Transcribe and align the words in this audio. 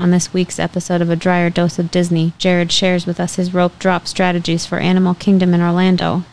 On 0.00 0.10
this 0.10 0.32
week's 0.32 0.58
episode 0.58 1.02
of 1.02 1.10
A 1.10 1.14
Dryer 1.14 1.50
Dose 1.50 1.78
of 1.78 1.90
Disney, 1.90 2.32
Jared 2.38 2.72
shares 2.72 3.04
with 3.04 3.20
us 3.20 3.34
his 3.34 3.52
rope 3.52 3.78
drop 3.78 4.06
strategies 4.06 4.64
for 4.64 4.78
Animal 4.78 5.12
Kingdom 5.12 5.52
in 5.52 5.60
Orlando. 5.60 6.24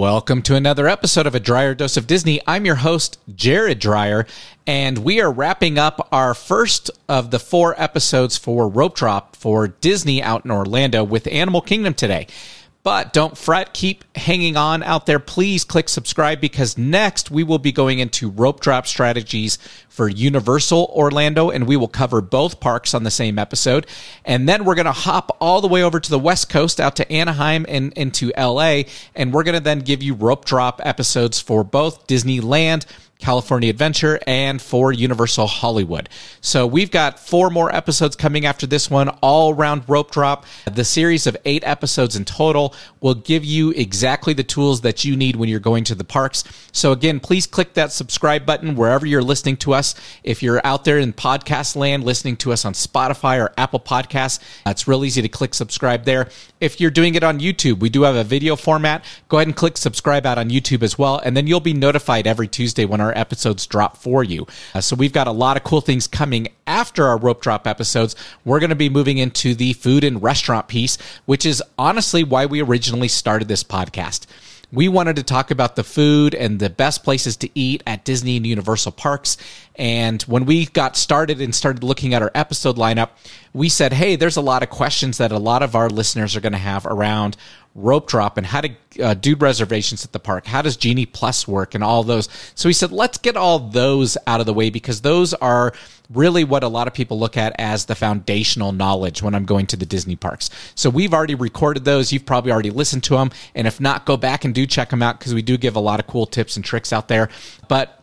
Welcome 0.00 0.40
to 0.44 0.56
another 0.56 0.88
episode 0.88 1.26
of 1.26 1.34
A 1.34 1.40
Dryer 1.40 1.74
Dose 1.74 1.98
of 1.98 2.06
Disney. 2.06 2.40
I'm 2.46 2.64
your 2.64 2.76
host, 2.76 3.18
Jared 3.34 3.80
Dryer, 3.80 4.26
and 4.66 4.96
we 4.96 5.20
are 5.20 5.30
wrapping 5.30 5.78
up 5.78 6.08
our 6.10 6.32
first 6.32 6.90
of 7.06 7.30
the 7.30 7.38
four 7.38 7.78
episodes 7.78 8.38
for 8.38 8.66
Rope 8.66 8.96
Drop 8.96 9.36
for 9.36 9.68
Disney 9.68 10.22
out 10.22 10.46
in 10.46 10.50
Orlando 10.50 11.04
with 11.04 11.26
Animal 11.26 11.60
Kingdom 11.60 11.92
today. 11.92 12.28
But 12.82 13.12
don't 13.12 13.36
fret, 13.36 13.74
keep 13.74 14.04
hanging 14.16 14.56
on 14.56 14.82
out 14.82 15.04
there. 15.04 15.18
Please 15.18 15.64
click 15.64 15.88
subscribe 15.88 16.40
because 16.40 16.78
next 16.78 17.30
we 17.30 17.44
will 17.44 17.58
be 17.58 17.72
going 17.72 17.98
into 17.98 18.30
rope 18.30 18.60
drop 18.60 18.86
strategies 18.86 19.58
for 19.90 20.08
Universal 20.08 20.90
Orlando, 20.94 21.50
and 21.50 21.66
we 21.66 21.76
will 21.76 21.88
cover 21.88 22.22
both 22.22 22.58
parks 22.58 22.94
on 22.94 23.02
the 23.02 23.10
same 23.10 23.38
episode. 23.38 23.86
And 24.24 24.48
then 24.48 24.64
we're 24.64 24.76
going 24.76 24.86
to 24.86 24.92
hop 24.92 25.36
all 25.42 25.60
the 25.60 25.68
way 25.68 25.82
over 25.82 26.00
to 26.00 26.10
the 26.10 26.18
West 26.18 26.48
Coast 26.48 26.80
out 26.80 26.96
to 26.96 27.12
Anaheim 27.12 27.66
and 27.68 27.92
into 27.92 28.32
LA, 28.34 28.84
and 29.14 29.34
we're 29.34 29.44
going 29.44 29.58
to 29.58 29.60
then 29.60 29.80
give 29.80 30.02
you 30.02 30.14
rope 30.14 30.46
drop 30.46 30.80
episodes 30.82 31.38
for 31.38 31.62
both 31.62 32.06
Disneyland 32.06 32.86
California 33.20 33.70
Adventure, 33.70 34.18
and 34.26 34.60
for 34.60 34.92
Universal 34.92 35.46
Hollywood. 35.46 36.08
So 36.40 36.66
we've 36.66 36.90
got 36.90 37.18
four 37.18 37.50
more 37.50 37.74
episodes 37.74 38.16
coming 38.16 38.46
after 38.46 38.66
this 38.66 38.90
one, 38.90 39.08
all 39.20 39.54
around 39.54 39.84
rope 39.88 40.10
drop. 40.10 40.46
The 40.70 40.84
series 40.84 41.26
of 41.26 41.36
eight 41.44 41.62
episodes 41.64 42.16
in 42.16 42.24
total 42.24 42.74
will 43.00 43.14
give 43.14 43.44
you 43.44 43.70
exactly 43.70 44.32
the 44.32 44.42
tools 44.44 44.80
that 44.80 45.04
you 45.04 45.16
need 45.16 45.36
when 45.36 45.48
you're 45.48 45.60
going 45.60 45.84
to 45.84 45.94
the 45.94 46.04
parks. 46.04 46.44
So 46.72 46.92
again, 46.92 47.20
please 47.20 47.46
click 47.46 47.74
that 47.74 47.92
subscribe 47.92 48.46
button 48.46 48.74
wherever 48.74 49.06
you're 49.06 49.22
listening 49.22 49.56
to 49.58 49.74
us. 49.74 49.94
If 50.24 50.42
you're 50.42 50.60
out 50.64 50.84
there 50.84 50.98
in 50.98 51.12
podcast 51.12 51.76
land 51.76 52.04
listening 52.04 52.36
to 52.38 52.52
us 52.52 52.64
on 52.64 52.72
Spotify 52.72 53.40
or 53.40 53.52
Apple 53.56 53.80
Podcasts, 53.80 54.40
it's 54.66 54.88
real 54.88 55.04
easy 55.04 55.22
to 55.22 55.28
click 55.28 55.54
subscribe 55.54 56.04
there. 56.04 56.28
If 56.60 56.80
you're 56.80 56.90
doing 56.90 57.14
it 57.14 57.24
on 57.24 57.40
YouTube, 57.40 57.80
we 57.80 57.90
do 57.90 58.02
have 58.02 58.16
a 58.16 58.24
video 58.24 58.56
format. 58.56 59.04
Go 59.28 59.38
ahead 59.38 59.48
and 59.48 59.56
click 59.56 59.76
subscribe 59.76 60.26
out 60.26 60.38
on 60.38 60.50
YouTube 60.50 60.82
as 60.82 60.98
well, 60.98 61.18
and 61.18 61.36
then 61.36 61.46
you'll 61.46 61.60
be 61.60 61.74
notified 61.74 62.26
every 62.26 62.48
Tuesday 62.48 62.84
when 62.84 63.00
our 63.00 63.09
our 63.10 63.18
episodes 63.18 63.66
drop 63.66 63.96
for 63.96 64.24
you. 64.24 64.46
Uh, 64.74 64.80
so 64.80 64.96
we've 64.96 65.12
got 65.12 65.26
a 65.26 65.32
lot 65.32 65.56
of 65.56 65.64
cool 65.64 65.80
things 65.80 66.06
coming 66.06 66.48
after 66.66 67.06
our 67.06 67.18
rope 67.18 67.42
drop 67.42 67.66
episodes. 67.66 68.16
We're 68.44 68.60
going 68.60 68.70
to 68.70 68.76
be 68.76 68.88
moving 68.88 69.18
into 69.18 69.54
the 69.54 69.72
food 69.74 70.04
and 70.04 70.22
restaurant 70.22 70.68
piece, 70.68 70.96
which 71.26 71.44
is 71.44 71.62
honestly 71.78 72.24
why 72.24 72.46
we 72.46 72.62
originally 72.62 73.08
started 73.08 73.48
this 73.48 73.64
podcast 73.64 74.26
we 74.72 74.88
wanted 74.88 75.16
to 75.16 75.22
talk 75.22 75.50
about 75.50 75.76
the 75.76 75.84
food 75.84 76.34
and 76.34 76.60
the 76.60 76.70
best 76.70 77.02
places 77.02 77.36
to 77.38 77.50
eat 77.54 77.82
at 77.86 78.04
Disney 78.04 78.36
and 78.36 78.46
Universal 78.46 78.92
parks. 78.92 79.36
And 79.74 80.22
when 80.22 80.44
we 80.44 80.66
got 80.66 80.96
started 80.96 81.40
and 81.40 81.54
started 81.54 81.82
looking 81.82 82.14
at 82.14 82.22
our 82.22 82.30
episode 82.34 82.76
lineup, 82.76 83.10
we 83.52 83.68
said, 83.68 83.92
hey, 83.92 84.16
there's 84.16 84.36
a 84.36 84.42
lot 84.42 84.62
of 84.62 84.70
questions 84.70 85.18
that 85.18 85.32
a 85.32 85.38
lot 85.38 85.62
of 85.62 85.74
our 85.74 85.88
listeners 85.88 86.36
are 86.36 86.40
going 86.40 86.52
to 86.52 86.58
have 86.58 86.86
around 86.86 87.36
rope 87.74 88.08
drop 88.08 88.36
and 88.36 88.46
how 88.46 88.60
to 88.60 88.70
uh, 89.00 89.14
do 89.14 89.36
reservations 89.36 90.04
at 90.04 90.12
the 90.12 90.18
park. 90.18 90.46
How 90.46 90.62
does 90.62 90.76
Genie 90.76 91.06
Plus 91.06 91.46
work 91.46 91.74
and 91.74 91.84
all 91.84 92.02
those? 92.02 92.28
So 92.54 92.68
he 92.68 92.72
said, 92.72 92.90
let's 92.90 93.18
get 93.18 93.36
all 93.36 93.58
those 93.58 94.18
out 94.26 94.40
of 94.40 94.46
the 94.46 94.54
way 94.54 94.70
because 94.70 95.02
those 95.02 95.34
are 95.34 95.72
really 96.12 96.42
what 96.42 96.64
a 96.64 96.68
lot 96.68 96.88
of 96.88 96.94
people 96.94 97.18
look 97.18 97.36
at 97.36 97.54
as 97.58 97.84
the 97.84 97.94
foundational 97.94 98.72
knowledge 98.72 99.22
when 99.22 99.34
I'm 99.34 99.44
going 99.44 99.66
to 99.68 99.76
the 99.76 99.86
Disney 99.86 100.16
parks. 100.16 100.50
So 100.74 100.90
we've 100.90 101.14
already 101.14 101.36
recorded 101.36 101.84
those. 101.84 102.12
You've 102.12 102.26
probably 102.26 102.50
already 102.50 102.70
listened 102.70 103.04
to 103.04 103.14
them. 103.14 103.30
And 103.54 103.66
if 103.66 103.80
not, 103.80 104.04
go 104.04 104.16
back 104.16 104.44
and 104.44 104.52
do 104.52 104.66
check 104.66 104.90
them 104.90 105.02
out 105.02 105.18
because 105.18 105.34
we 105.34 105.42
do 105.42 105.56
give 105.56 105.76
a 105.76 105.80
lot 105.80 106.00
of 106.00 106.08
cool 106.08 106.26
tips 106.26 106.56
and 106.56 106.64
tricks 106.64 106.92
out 106.92 107.06
there. 107.06 107.28
But 107.68 107.99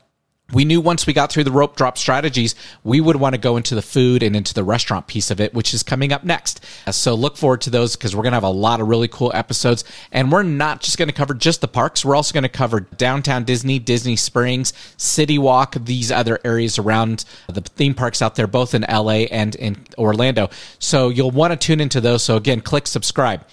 we 0.53 0.63
knew 0.63 0.79
once 0.79 1.05
we 1.05 1.11
got 1.11 1.29
through 1.29 1.43
the 1.43 1.51
rope 1.51 1.75
drop 1.75 1.97
strategies, 1.97 2.55
we 2.85 3.01
would 3.01 3.17
want 3.17 3.35
to 3.35 3.41
go 3.41 3.57
into 3.57 3.75
the 3.75 3.81
food 3.81 4.23
and 4.23 4.33
into 4.33 4.53
the 4.53 4.63
restaurant 4.63 5.05
piece 5.05 5.29
of 5.29 5.41
it, 5.41 5.53
which 5.53 5.73
is 5.73 5.83
coming 5.83 6.13
up 6.13 6.23
next. 6.23 6.63
Uh, 6.85 6.91
so 6.93 7.15
look 7.15 7.35
forward 7.35 7.59
to 7.61 7.69
those 7.69 7.97
because 7.97 8.15
we're 8.15 8.23
going 8.23 8.31
to 8.31 8.37
have 8.37 8.43
a 8.43 8.49
lot 8.49 8.79
of 8.79 8.87
really 8.87 9.09
cool 9.09 9.29
episodes. 9.33 9.83
And 10.09 10.31
we're 10.31 10.43
not 10.43 10.81
just 10.81 10.97
going 10.97 11.09
to 11.09 11.13
cover 11.13 11.33
just 11.33 11.59
the 11.59 11.67
parks. 11.67 12.05
We're 12.05 12.15
also 12.15 12.33
going 12.33 12.43
to 12.43 12.49
cover 12.49 12.79
downtown 12.79 13.43
Disney, 13.43 13.77
Disney 13.77 14.15
Springs, 14.15 14.71
City 14.95 15.37
Walk, 15.37 15.75
these 15.81 16.13
other 16.13 16.39
areas 16.45 16.79
around 16.79 17.25
the 17.47 17.59
theme 17.61 17.93
parks 17.93 18.21
out 18.21 18.35
there, 18.35 18.47
both 18.47 18.73
in 18.73 18.83
LA 18.83 19.27
and 19.29 19.53
in 19.55 19.85
Orlando. 19.97 20.49
So 20.79 21.09
you'll 21.09 21.31
want 21.31 21.51
to 21.51 21.57
tune 21.57 21.81
into 21.81 21.99
those. 21.99 22.23
So 22.23 22.37
again, 22.37 22.61
click 22.61 22.87
subscribe. 22.87 23.43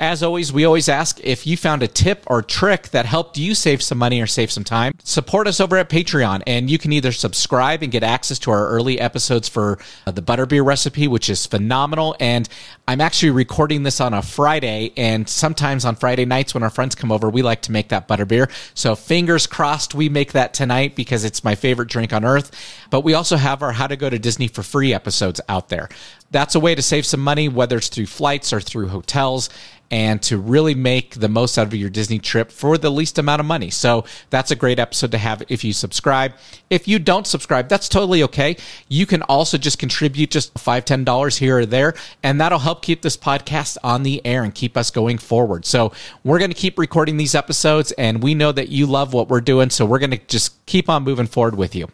As 0.00 0.22
always, 0.22 0.50
we 0.50 0.64
always 0.64 0.88
ask 0.88 1.20
if 1.22 1.46
you 1.46 1.58
found 1.58 1.82
a 1.82 1.86
tip 1.86 2.24
or 2.26 2.40
trick 2.40 2.88
that 2.88 3.04
helped 3.04 3.36
you 3.36 3.54
save 3.54 3.82
some 3.82 3.98
money 3.98 4.18
or 4.22 4.26
save 4.26 4.50
some 4.50 4.64
time, 4.64 4.94
support 5.04 5.46
us 5.46 5.60
over 5.60 5.76
at 5.76 5.90
Patreon. 5.90 6.42
And 6.46 6.70
you 6.70 6.78
can 6.78 6.90
either 6.94 7.12
subscribe 7.12 7.82
and 7.82 7.92
get 7.92 8.02
access 8.02 8.38
to 8.40 8.50
our 8.50 8.66
early 8.68 8.98
episodes 8.98 9.46
for 9.46 9.78
uh, 10.06 10.10
the 10.10 10.22
butterbeer 10.22 10.64
recipe, 10.64 11.06
which 11.06 11.28
is 11.28 11.44
phenomenal. 11.44 12.16
And 12.18 12.48
I'm 12.88 13.02
actually 13.02 13.32
recording 13.32 13.82
this 13.82 14.00
on 14.00 14.14
a 14.14 14.22
Friday. 14.22 14.94
And 14.96 15.28
sometimes 15.28 15.84
on 15.84 15.96
Friday 15.96 16.24
nights 16.24 16.54
when 16.54 16.62
our 16.62 16.70
friends 16.70 16.94
come 16.94 17.12
over, 17.12 17.28
we 17.28 17.42
like 17.42 17.60
to 17.62 17.72
make 17.72 17.90
that 17.90 18.08
butterbeer. 18.08 18.50
So 18.72 18.96
fingers 18.96 19.46
crossed 19.46 19.94
we 19.94 20.08
make 20.08 20.32
that 20.32 20.54
tonight 20.54 20.96
because 20.96 21.24
it's 21.24 21.44
my 21.44 21.54
favorite 21.54 21.90
drink 21.90 22.14
on 22.14 22.24
earth. 22.24 22.52
But 22.88 23.02
we 23.02 23.12
also 23.12 23.36
have 23.36 23.62
our 23.62 23.72
How 23.72 23.86
to 23.86 23.96
Go 23.96 24.08
to 24.08 24.18
Disney 24.18 24.48
for 24.48 24.62
Free 24.62 24.94
episodes 24.94 25.42
out 25.46 25.68
there. 25.68 25.90
That's 26.30 26.54
a 26.54 26.60
way 26.60 26.74
to 26.74 26.82
save 26.82 27.06
some 27.06 27.20
money, 27.20 27.48
whether 27.48 27.76
it's 27.78 27.88
through 27.88 28.06
flights 28.06 28.52
or 28.52 28.60
through 28.60 28.88
hotels 28.88 29.50
and 29.90 30.22
to 30.22 30.38
really 30.38 30.74
make 30.74 31.14
the 31.16 31.28
most 31.28 31.58
out 31.58 31.66
of 31.66 31.74
your 31.74 31.90
Disney 31.90 32.18
trip 32.18 32.52
for 32.52 32.78
the 32.78 32.90
least 32.90 33.18
amount 33.18 33.40
of 33.40 33.46
money. 33.46 33.70
So 33.70 34.04
that's 34.30 34.50
a 34.50 34.56
great 34.56 34.78
episode 34.78 35.10
to 35.12 35.18
have 35.18 35.42
if 35.48 35.64
you 35.64 35.72
subscribe. 35.72 36.32
If 36.68 36.86
you 36.86 36.98
don't 36.98 37.26
subscribe, 37.26 37.68
that's 37.68 37.88
totally 37.88 38.22
okay. 38.24 38.56
You 38.88 39.06
can 39.06 39.22
also 39.22 39.58
just 39.58 39.78
contribute 39.78 40.30
just 40.30 40.56
five, 40.58 40.84
ten 40.84 41.04
dollars 41.04 41.36
here 41.36 41.58
or 41.58 41.66
there, 41.66 41.94
and 42.22 42.40
that'll 42.40 42.60
help 42.60 42.82
keep 42.82 43.02
this 43.02 43.16
podcast 43.16 43.76
on 43.82 44.04
the 44.04 44.24
air 44.24 44.44
and 44.44 44.54
keep 44.54 44.76
us 44.76 44.90
going 44.90 45.18
forward. 45.18 45.66
So 45.66 45.92
we're 46.22 46.38
going 46.38 46.52
to 46.52 46.56
keep 46.56 46.78
recording 46.78 47.16
these 47.16 47.34
episodes, 47.34 47.90
and 47.92 48.22
we 48.22 48.34
know 48.34 48.52
that 48.52 48.68
you 48.68 48.86
love 48.86 49.12
what 49.12 49.28
we're 49.28 49.40
doing, 49.40 49.70
so 49.70 49.84
we're 49.84 49.98
going 49.98 50.10
to 50.12 50.20
just 50.28 50.64
keep 50.66 50.88
on 50.88 51.02
moving 51.02 51.26
forward 51.26 51.56
with 51.56 51.74
you. 51.74 51.88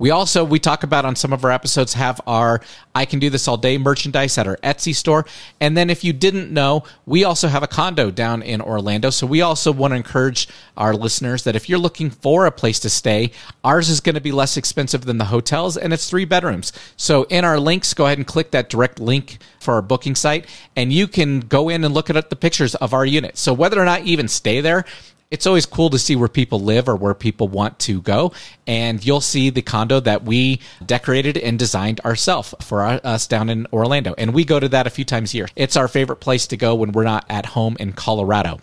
We 0.00 0.12
also, 0.12 0.44
we 0.44 0.58
talk 0.58 0.82
about 0.82 1.04
on 1.04 1.14
some 1.14 1.34
of 1.34 1.44
our 1.44 1.50
episodes, 1.50 1.92
have 1.92 2.22
our 2.26 2.62
I 2.94 3.04
Can 3.04 3.18
Do 3.18 3.28
This 3.28 3.46
All 3.46 3.58
Day 3.58 3.76
merchandise 3.76 4.38
at 4.38 4.46
our 4.46 4.56
Etsy 4.64 4.94
store. 4.94 5.26
And 5.60 5.76
then 5.76 5.90
if 5.90 6.02
you 6.02 6.14
didn't 6.14 6.50
know, 6.50 6.84
we 7.04 7.22
also 7.22 7.48
have 7.48 7.62
a 7.62 7.66
condo 7.66 8.10
down 8.10 8.42
in 8.42 8.62
Orlando. 8.62 9.10
So 9.10 9.26
we 9.26 9.42
also 9.42 9.70
want 9.70 9.92
to 9.92 9.96
encourage 9.96 10.48
our 10.74 10.94
listeners 10.94 11.44
that 11.44 11.54
if 11.54 11.68
you're 11.68 11.78
looking 11.78 12.08
for 12.08 12.46
a 12.46 12.50
place 12.50 12.80
to 12.80 12.88
stay, 12.88 13.32
ours 13.62 13.90
is 13.90 14.00
going 14.00 14.14
to 14.14 14.22
be 14.22 14.32
less 14.32 14.56
expensive 14.56 15.04
than 15.04 15.18
the 15.18 15.26
hotels 15.26 15.76
and 15.76 15.92
it's 15.92 16.08
three 16.08 16.24
bedrooms. 16.24 16.72
So 16.96 17.24
in 17.24 17.44
our 17.44 17.60
links, 17.60 17.92
go 17.92 18.06
ahead 18.06 18.16
and 18.16 18.26
click 18.26 18.52
that 18.52 18.70
direct 18.70 19.00
link 19.00 19.36
for 19.60 19.74
our 19.74 19.82
booking 19.82 20.14
site 20.14 20.46
and 20.76 20.94
you 20.94 21.08
can 21.08 21.40
go 21.40 21.68
in 21.68 21.84
and 21.84 21.92
look 21.92 22.08
at 22.08 22.30
the 22.30 22.36
pictures 22.36 22.74
of 22.76 22.94
our 22.94 23.04
unit. 23.04 23.36
So 23.36 23.52
whether 23.52 23.78
or 23.78 23.84
not 23.84 24.06
you 24.06 24.14
even 24.14 24.28
stay 24.28 24.62
there, 24.62 24.86
it's 25.30 25.46
always 25.46 25.64
cool 25.64 25.90
to 25.90 25.98
see 25.98 26.16
where 26.16 26.28
people 26.28 26.60
live 26.60 26.88
or 26.88 26.96
where 26.96 27.14
people 27.14 27.46
want 27.48 27.78
to 27.80 28.02
go. 28.02 28.32
And 28.66 29.04
you'll 29.04 29.20
see 29.20 29.50
the 29.50 29.62
condo 29.62 30.00
that 30.00 30.24
we 30.24 30.60
decorated 30.84 31.38
and 31.38 31.58
designed 31.58 32.00
ourselves 32.00 32.54
for 32.60 32.82
us 32.82 33.26
down 33.26 33.48
in 33.48 33.66
Orlando. 33.72 34.14
And 34.18 34.34
we 34.34 34.44
go 34.44 34.58
to 34.58 34.68
that 34.70 34.86
a 34.86 34.90
few 34.90 35.04
times 35.04 35.32
a 35.32 35.38
year. 35.38 35.48
It's 35.54 35.76
our 35.76 35.88
favorite 35.88 36.16
place 36.16 36.48
to 36.48 36.56
go 36.56 36.74
when 36.74 36.92
we're 36.92 37.04
not 37.04 37.24
at 37.28 37.46
home 37.46 37.76
in 37.78 37.92
Colorado. 37.92 38.60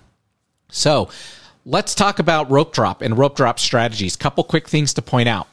So 0.69 1.09
let's 1.65 1.95
talk 1.95 2.19
about 2.19 2.51
rope 2.51 2.73
drop 2.73 3.01
and 3.01 3.17
rope 3.17 3.37
drop 3.37 3.59
strategies. 3.59 4.17
Couple 4.17 4.43
quick 4.43 4.67
things 4.67 4.93
to 4.95 5.01
point 5.01 5.29
out. 5.29 5.47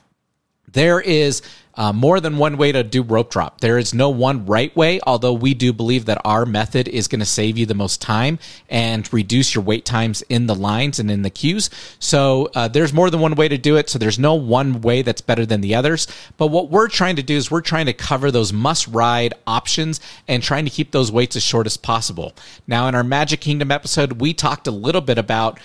There 0.73 1.01
is 1.01 1.43
uh, 1.77 1.93
more 1.93 2.21
than 2.21 2.39
one 2.39 2.57
way 2.57 2.73
to 2.73 2.83
do 2.83 3.03
rope 3.03 3.31
drop. 3.31 3.61
There 3.61 3.79
is 3.79 3.93
no 3.93 4.09
one 4.11 4.47
right 4.47 4.75
way, 4.77 5.01
although 5.07 5.33
we 5.33 5.55
do 5.55 5.73
believe 5.73 6.05
that 6.07 6.21
our 6.25 6.47
method 6.47 6.89
is 6.89 7.09
going 7.09 7.21
to 7.21 7.27
save 7.27 7.59
you 7.59 7.67
the 7.67 7.75
most 7.75 8.01
time 8.01 8.39
and 8.69 9.11
reduce 9.13 9.55
your 9.55 9.65
wait 9.65 9.85
times 9.85 10.23
in 10.29 10.47
the 10.47 10.55
lines 10.55 10.99
and 10.99 11.11
in 11.11 11.23
the 11.23 11.31
queues. 11.31 11.71
So 11.99 12.51
uh, 12.55 12.69
there's 12.69 12.93
more 12.93 13.11
than 13.11 13.21
one 13.21 13.35
way 13.35 13.49
to 13.49 13.59
do 13.59 13.77
it. 13.77 13.91
So 13.91 13.99
there's 13.99 14.19
no 14.19 14.35
one 14.35 14.81
way 14.81 15.03
that's 15.03 15.21
better 15.21 15.45
than 15.45 15.61
the 15.61 15.75
others. 15.75 16.07
But 16.37 16.49
what 16.49 16.71
we're 16.71 16.89
trying 16.89 17.17
to 17.17 17.23
do 17.23 17.37
is 17.37 17.51
we're 17.51 17.61
trying 17.61 17.87
to 17.87 17.93
cover 17.93 18.31
those 18.31 18.53
must 18.53 18.87
ride 18.89 19.35
options 19.47 20.01
and 20.29 20.43
trying 20.43 20.65
to 20.65 20.71
keep 20.71 20.93
those 20.93 21.11
waits 21.11 21.37
as 21.37 21.43
short 21.43 21.67
as 21.67 21.77
possible. 21.77 22.35
Now, 22.67 22.89
in 22.89 22.95
our 22.95 23.05
Magic 23.05 23.41
Kingdom 23.41 23.71
episode, 23.71 24.21
we 24.21 24.33
talked 24.33 24.67
a 24.67 24.73
little 24.73 25.01
bit 25.01 25.19
about 25.19 25.59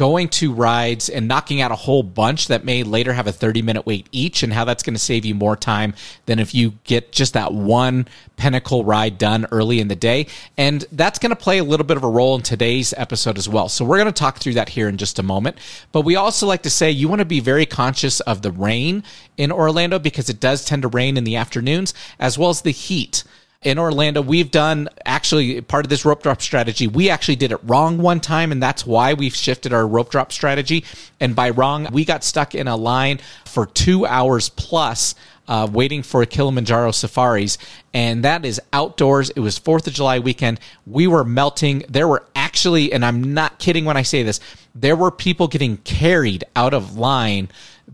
going 0.00 0.30
to 0.30 0.50
rides 0.50 1.10
and 1.10 1.28
knocking 1.28 1.60
out 1.60 1.70
a 1.70 1.74
whole 1.74 2.02
bunch 2.02 2.48
that 2.48 2.64
may 2.64 2.82
later 2.82 3.12
have 3.12 3.26
a 3.26 3.32
30 3.32 3.60
minute 3.60 3.84
wait 3.84 4.08
each 4.12 4.42
and 4.42 4.50
how 4.50 4.64
that's 4.64 4.82
going 4.82 4.94
to 4.94 4.98
save 4.98 5.26
you 5.26 5.34
more 5.34 5.54
time 5.54 5.92
than 6.24 6.38
if 6.38 6.54
you 6.54 6.72
get 6.84 7.12
just 7.12 7.34
that 7.34 7.52
one 7.52 8.08
pinnacle 8.38 8.82
ride 8.82 9.18
done 9.18 9.46
early 9.52 9.78
in 9.78 9.88
the 9.88 9.94
day. 9.94 10.26
And 10.56 10.86
that's 10.92 11.18
going 11.18 11.28
to 11.28 11.36
play 11.36 11.58
a 11.58 11.64
little 11.64 11.84
bit 11.84 11.98
of 11.98 12.02
a 12.02 12.08
role 12.08 12.34
in 12.34 12.40
today's 12.40 12.94
episode 12.96 13.36
as 13.36 13.46
well. 13.46 13.68
So 13.68 13.84
we're 13.84 13.98
going 13.98 14.06
to 14.06 14.18
talk 14.18 14.38
through 14.38 14.54
that 14.54 14.70
here 14.70 14.88
in 14.88 14.96
just 14.96 15.18
a 15.18 15.22
moment. 15.22 15.58
But 15.92 16.00
we 16.00 16.16
also 16.16 16.46
like 16.46 16.62
to 16.62 16.70
say 16.70 16.90
you 16.90 17.06
want 17.06 17.18
to 17.18 17.26
be 17.26 17.40
very 17.40 17.66
conscious 17.66 18.20
of 18.20 18.40
the 18.40 18.52
rain 18.52 19.04
in 19.36 19.52
Orlando 19.52 19.98
because 19.98 20.30
it 20.30 20.40
does 20.40 20.64
tend 20.64 20.80
to 20.80 20.88
rain 20.88 21.18
in 21.18 21.24
the 21.24 21.36
afternoons 21.36 21.92
as 22.18 22.38
well 22.38 22.48
as 22.48 22.62
the 22.62 22.70
heat 22.70 23.22
in 23.62 23.78
Orlando, 23.78 24.22
we've 24.22 24.50
done 24.50 24.88
actually 25.04 25.60
part 25.60 25.84
of 25.84 25.90
this 25.90 26.06
rope 26.06 26.22
drop 26.22 26.40
strategy. 26.40 26.86
We 26.86 27.10
actually 27.10 27.36
did 27.36 27.52
it 27.52 27.60
wrong 27.62 27.98
one 27.98 28.18
time, 28.18 28.52
and 28.52 28.62
that's 28.62 28.86
why 28.86 29.12
we've 29.12 29.34
shifted 29.34 29.74
our 29.74 29.86
rope 29.86 30.10
drop 30.10 30.32
strategy. 30.32 30.82
And 31.20 31.36
by 31.36 31.50
wrong, 31.50 31.86
we 31.92 32.06
got 32.06 32.24
stuck 32.24 32.54
in 32.54 32.68
a 32.68 32.76
line 32.76 33.20
for 33.44 33.66
two 33.66 34.06
hours 34.06 34.48
plus. 34.48 35.14
Uh, 35.48 35.66
waiting 35.66 36.00
for 36.00 36.24
Kilimanjaro 36.24 36.92
safaris, 36.92 37.58
and 37.92 38.24
that 38.24 38.44
is 38.44 38.60
outdoors. 38.72 39.30
It 39.30 39.40
was 39.40 39.58
Fourth 39.58 39.84
of 39.88 39.92
July 39.92 40.20
weekend. 40.20 40.60
We 40.86 41.08
were 41.08 41.24
melting. 41.24 41.82
There 41.88 42.06
were 42.06 42.24
actually, 42.36 42.92
and 42.92 43.04
I'm 43.04 43.34
not 43.34 43.58
kidding 43.58 43.84
when 43.84 43.96
I 43.96 44.02
say 44.02 44.22
this, 44.22 44.38
there 44.76 44.94
were 44.94 45.10
people 45.10 45.48
getting 45.48 45.78
carried 45.78 46.44
out 46.54 46.72
of 46.72 46.96
line 46.96 47.48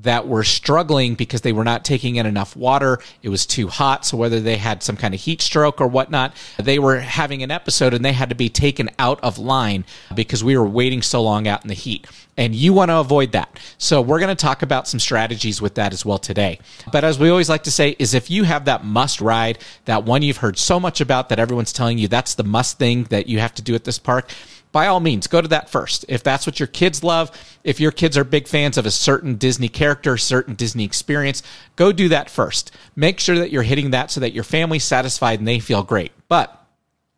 that 0.06 0.26
were 0.26 0.44
struggling 0.44 1.14
because 1.14 1.42
they 1.42 1.52
were 1.52 1.64
not 1.64 1.84
taking 1.84 2.16
in 2.16 2.26
enough 2.26 2.56
water. 2.56 2.98
It 3.22 3.28
was 3.28 3.46
too 3.46 3.68
hot. 3.68 4.04
So 4.04 4.16
whether 4.16 4.40
they 4.40 4.56
had 4.56 4.82
some 4.82 4.96
kind 4.96 5.14
of 5.14 5.20
heat 5.20 5.40
stroke 5.42 5.80
or 5.80 5.86
whatnot, 5.86 6.34
they 6.58 6.78
were 6.78 6.98
having 7.00 7.42
an 7.42 7.50
episode 7.50 7.94
and 7.94 8.04
they 8.04 8.12
had 8.12 8.30
to 8.30 8.34
be 8.34 8.48
taken 8.48 8.90
out 8.98 9.20
of 9.22 9.38
line 9.38 9.84
because 10.14 10.42
we 10.42 10.56
were 10.56 10.66
waiting 10.66 11.02
so 11.02 11.22
long 11.22 11.46
out 11.46 11.62
in 11.62 11.68
the 11.68 11.74
heat. 11.74 12.06
And 12.38 12.54
you 12.54 12.74
want 12.74 12.90
to 12.90 12.98
avoid 12.98 13.32
that. 13.32 13.58
So 13.78 14.02
we're 14.02 14.18
going 14.20 14.34
to 14.34 14.40
talk 14.40 14.62
about 14.62 14.86
some 14.86 15.00
strategies 15.00 15.62
with 15.62 15.76
that 15.76 15.94
as 15.94 16.04
well 16.04 16.18
today. 16.18 16.58
But 16.92 17.02
as 17.02 17.18
we 17.18 17.30
always 17.30 17.48
like 17.48 17.62
to 17.62 17.70
say 17.70 17.96
is 17.98 18.12
if 18.12 18.30
you 18.30 18.44
have 18.44 18.66
that 18.66 18.84
must 18.84 19.22
ride, 19.22 19.58
that 19.86 20.04
one 20.04 20.20
you've 20.20 20.36
heard 20.38 20.58
so 20.58 20.78
much 20.78 21.00
about 21.00 21.30
that 21.30 21.38
everyone's 21.38 21.72
telling 21.72 21.96
you 21.96 22.08
that's 22.08 22.34
the 22.34 22.44
must 22.44 22.78
thing 22.78 23.04
that 23.04 23.26
you 23.26 23.38
have 23.38 23.54
to 23.54 23.62
do 23.62 23.74
at 23.74 23.84
this 23.84 23.98
park, 23.98 24.30
by 24.76 24.88
all 24.88 25.00
means, 25.00 25.26
go 25.26 25.40
to 25.40 25.48
that 25.48 25.70
first. 25.70 26.04
If 26.06 26.22
that's 26.22 26.46
what 26.46 26.60
your 26.60 26.66
kids 26.66 27.02
love, 27.02 27.30
if 27.64 27.80
your 27.80 27.90
kids 27.90 28.18
are 28.18 28.24
big 28.24 28.46
fans 28.46 28.76
of 28.76 28.84
a 28.84 28.90
certain 28.90 29.36
Disney 29.36 29.70
character, 29.70 30.18
certain 30.18 30.54
Disney 30.54 30.84
experience, 30.84 31.42
go 31.76 31.92
do 31.92 32.10
that 32.10 32.28
first. 32.28 32.72
Make 32.94 33.18
sure 33.18 33.38
that 33.38 33.50
you're 33.50 33.62
hitting 33.62 33.92
that 33.92 34.10
so 34.10 34.20
that 34.20 34.34
your 34.34 34.44
family's 34.44 34.84
satisfied 34.84 35.38
and 35.38 35.48
they 35.48 35.60
feel 35.60 35.82
great. 35.82 36.12
But 36.28 36.65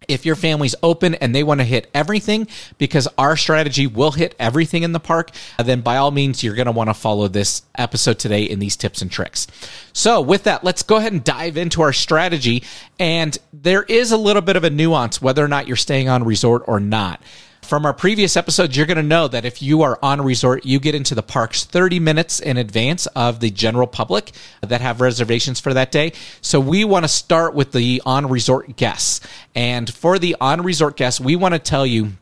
if 0.06 0.24
your 0.24 0.36
family's 0.36 0.74
open 0.82 1.14
and 1.16 1.34
they 1.34 1.42
want 1.42 1.60
to 1.60 1.64
hit 1.64 1.90
everything 1.92 2.46
because 2.78 3.08
our 3.18 3.36
strategy 3.36 3.86
will 3.86 4.12
hit 4.12 4.34
everything 4.38 4.82
in 4.82 4.92
the 4.92 5.00
park, 5.00 5.30
then 5.62 5.80
by 5.80 5.96
all 5.96 6.10
means, 6.10 6.42
you're 6.42 6.54
going 6.54 6.66
to 6.66 6.72
want 6.72 6.88
to 6.88 6.94
follow 6.94 7.28
this 7.28 7.62
episode 7.76 8.18
today 8.18 8.44
in 8.44 8.58
these 8.58 8.76
tips 8.76 9.02
and 9.02 9.10
tricks. 9.10 9.46
So, 9.92 10.20
with 10.20 10.44
that, 10.44 10.64
let's 10.64 10.82
go 10.82 10.96
ahead 10.96 11.12
and 11.12 11.24
dive 11.24 11.56
into 11.56 11.82
our 11.82 11.92
strategy. 11.92 12.62
And 12.98 13.36
there 13.52 13.82
is 13.82 14.12
a 14.12 14.16
little 14.16 14.42
bit 14.42 14.56
of 14.56 14.64
a 14.64 14.70
nuance 14.70 15.20
whether 15.20 15.44
or 15.44 15.48
not 15.48 15.66
you're 15.66 15.76
staying 15.76 16.08
on 16.08 16.24
resort 16.24 16.62
or 16.66 16.80
not 16.80 17.20
from 17.68 17.84
our 17.84 17.92
previous 17.92 18.34
episodes, 18.34 18.74
you're 18.74 18.86
going 18.86 18.96
to 18.96 19.02
know 19.02 19.28
that 19.28 19.44
if 19.44 19.60
you 19.60 19.82
are 19.82 19.98
on 20.02 20.20
a 20.20 20.22
resort, 20.22 20.64
you 20.64 20.80
get 20.80 20.94
into 20.94 21.14
the 21.14 21.22
parks 21.22 21.64
30 21.64 22.00
minutes 22.00 22.40
in 22.40 22.56
advance 22.56 23.06
of 23.08 23.40
the 23.40 23.50
general 23.50 23.86
public 23.86 24.32
that 24.62 24.80
have 24.80 25.02
reservations 25.02 25.60
for 25.60 25.74
that 25.74 25.92
day. 25.92 26.14
So 26.40 26.60
we 26.60 26.86
want 26.86 27.04
to 27.04 27.08
start 27.08 27.52
with 27.52 27.72
the 27.72 28.00
on 28.06 28.30
resort 28.30 28.76
guests. 28.76 29.20
And 29.54 29.92
for 29.92 30.18
the 30.18 30.34
on 30.40 30.62
resort 30.62 30.96
guests, 30.96 31.20
we 31.20 31.36
want 31.36 31.52
to 31.52 31.58
tell 31.58 31.84
you 31.84 32.12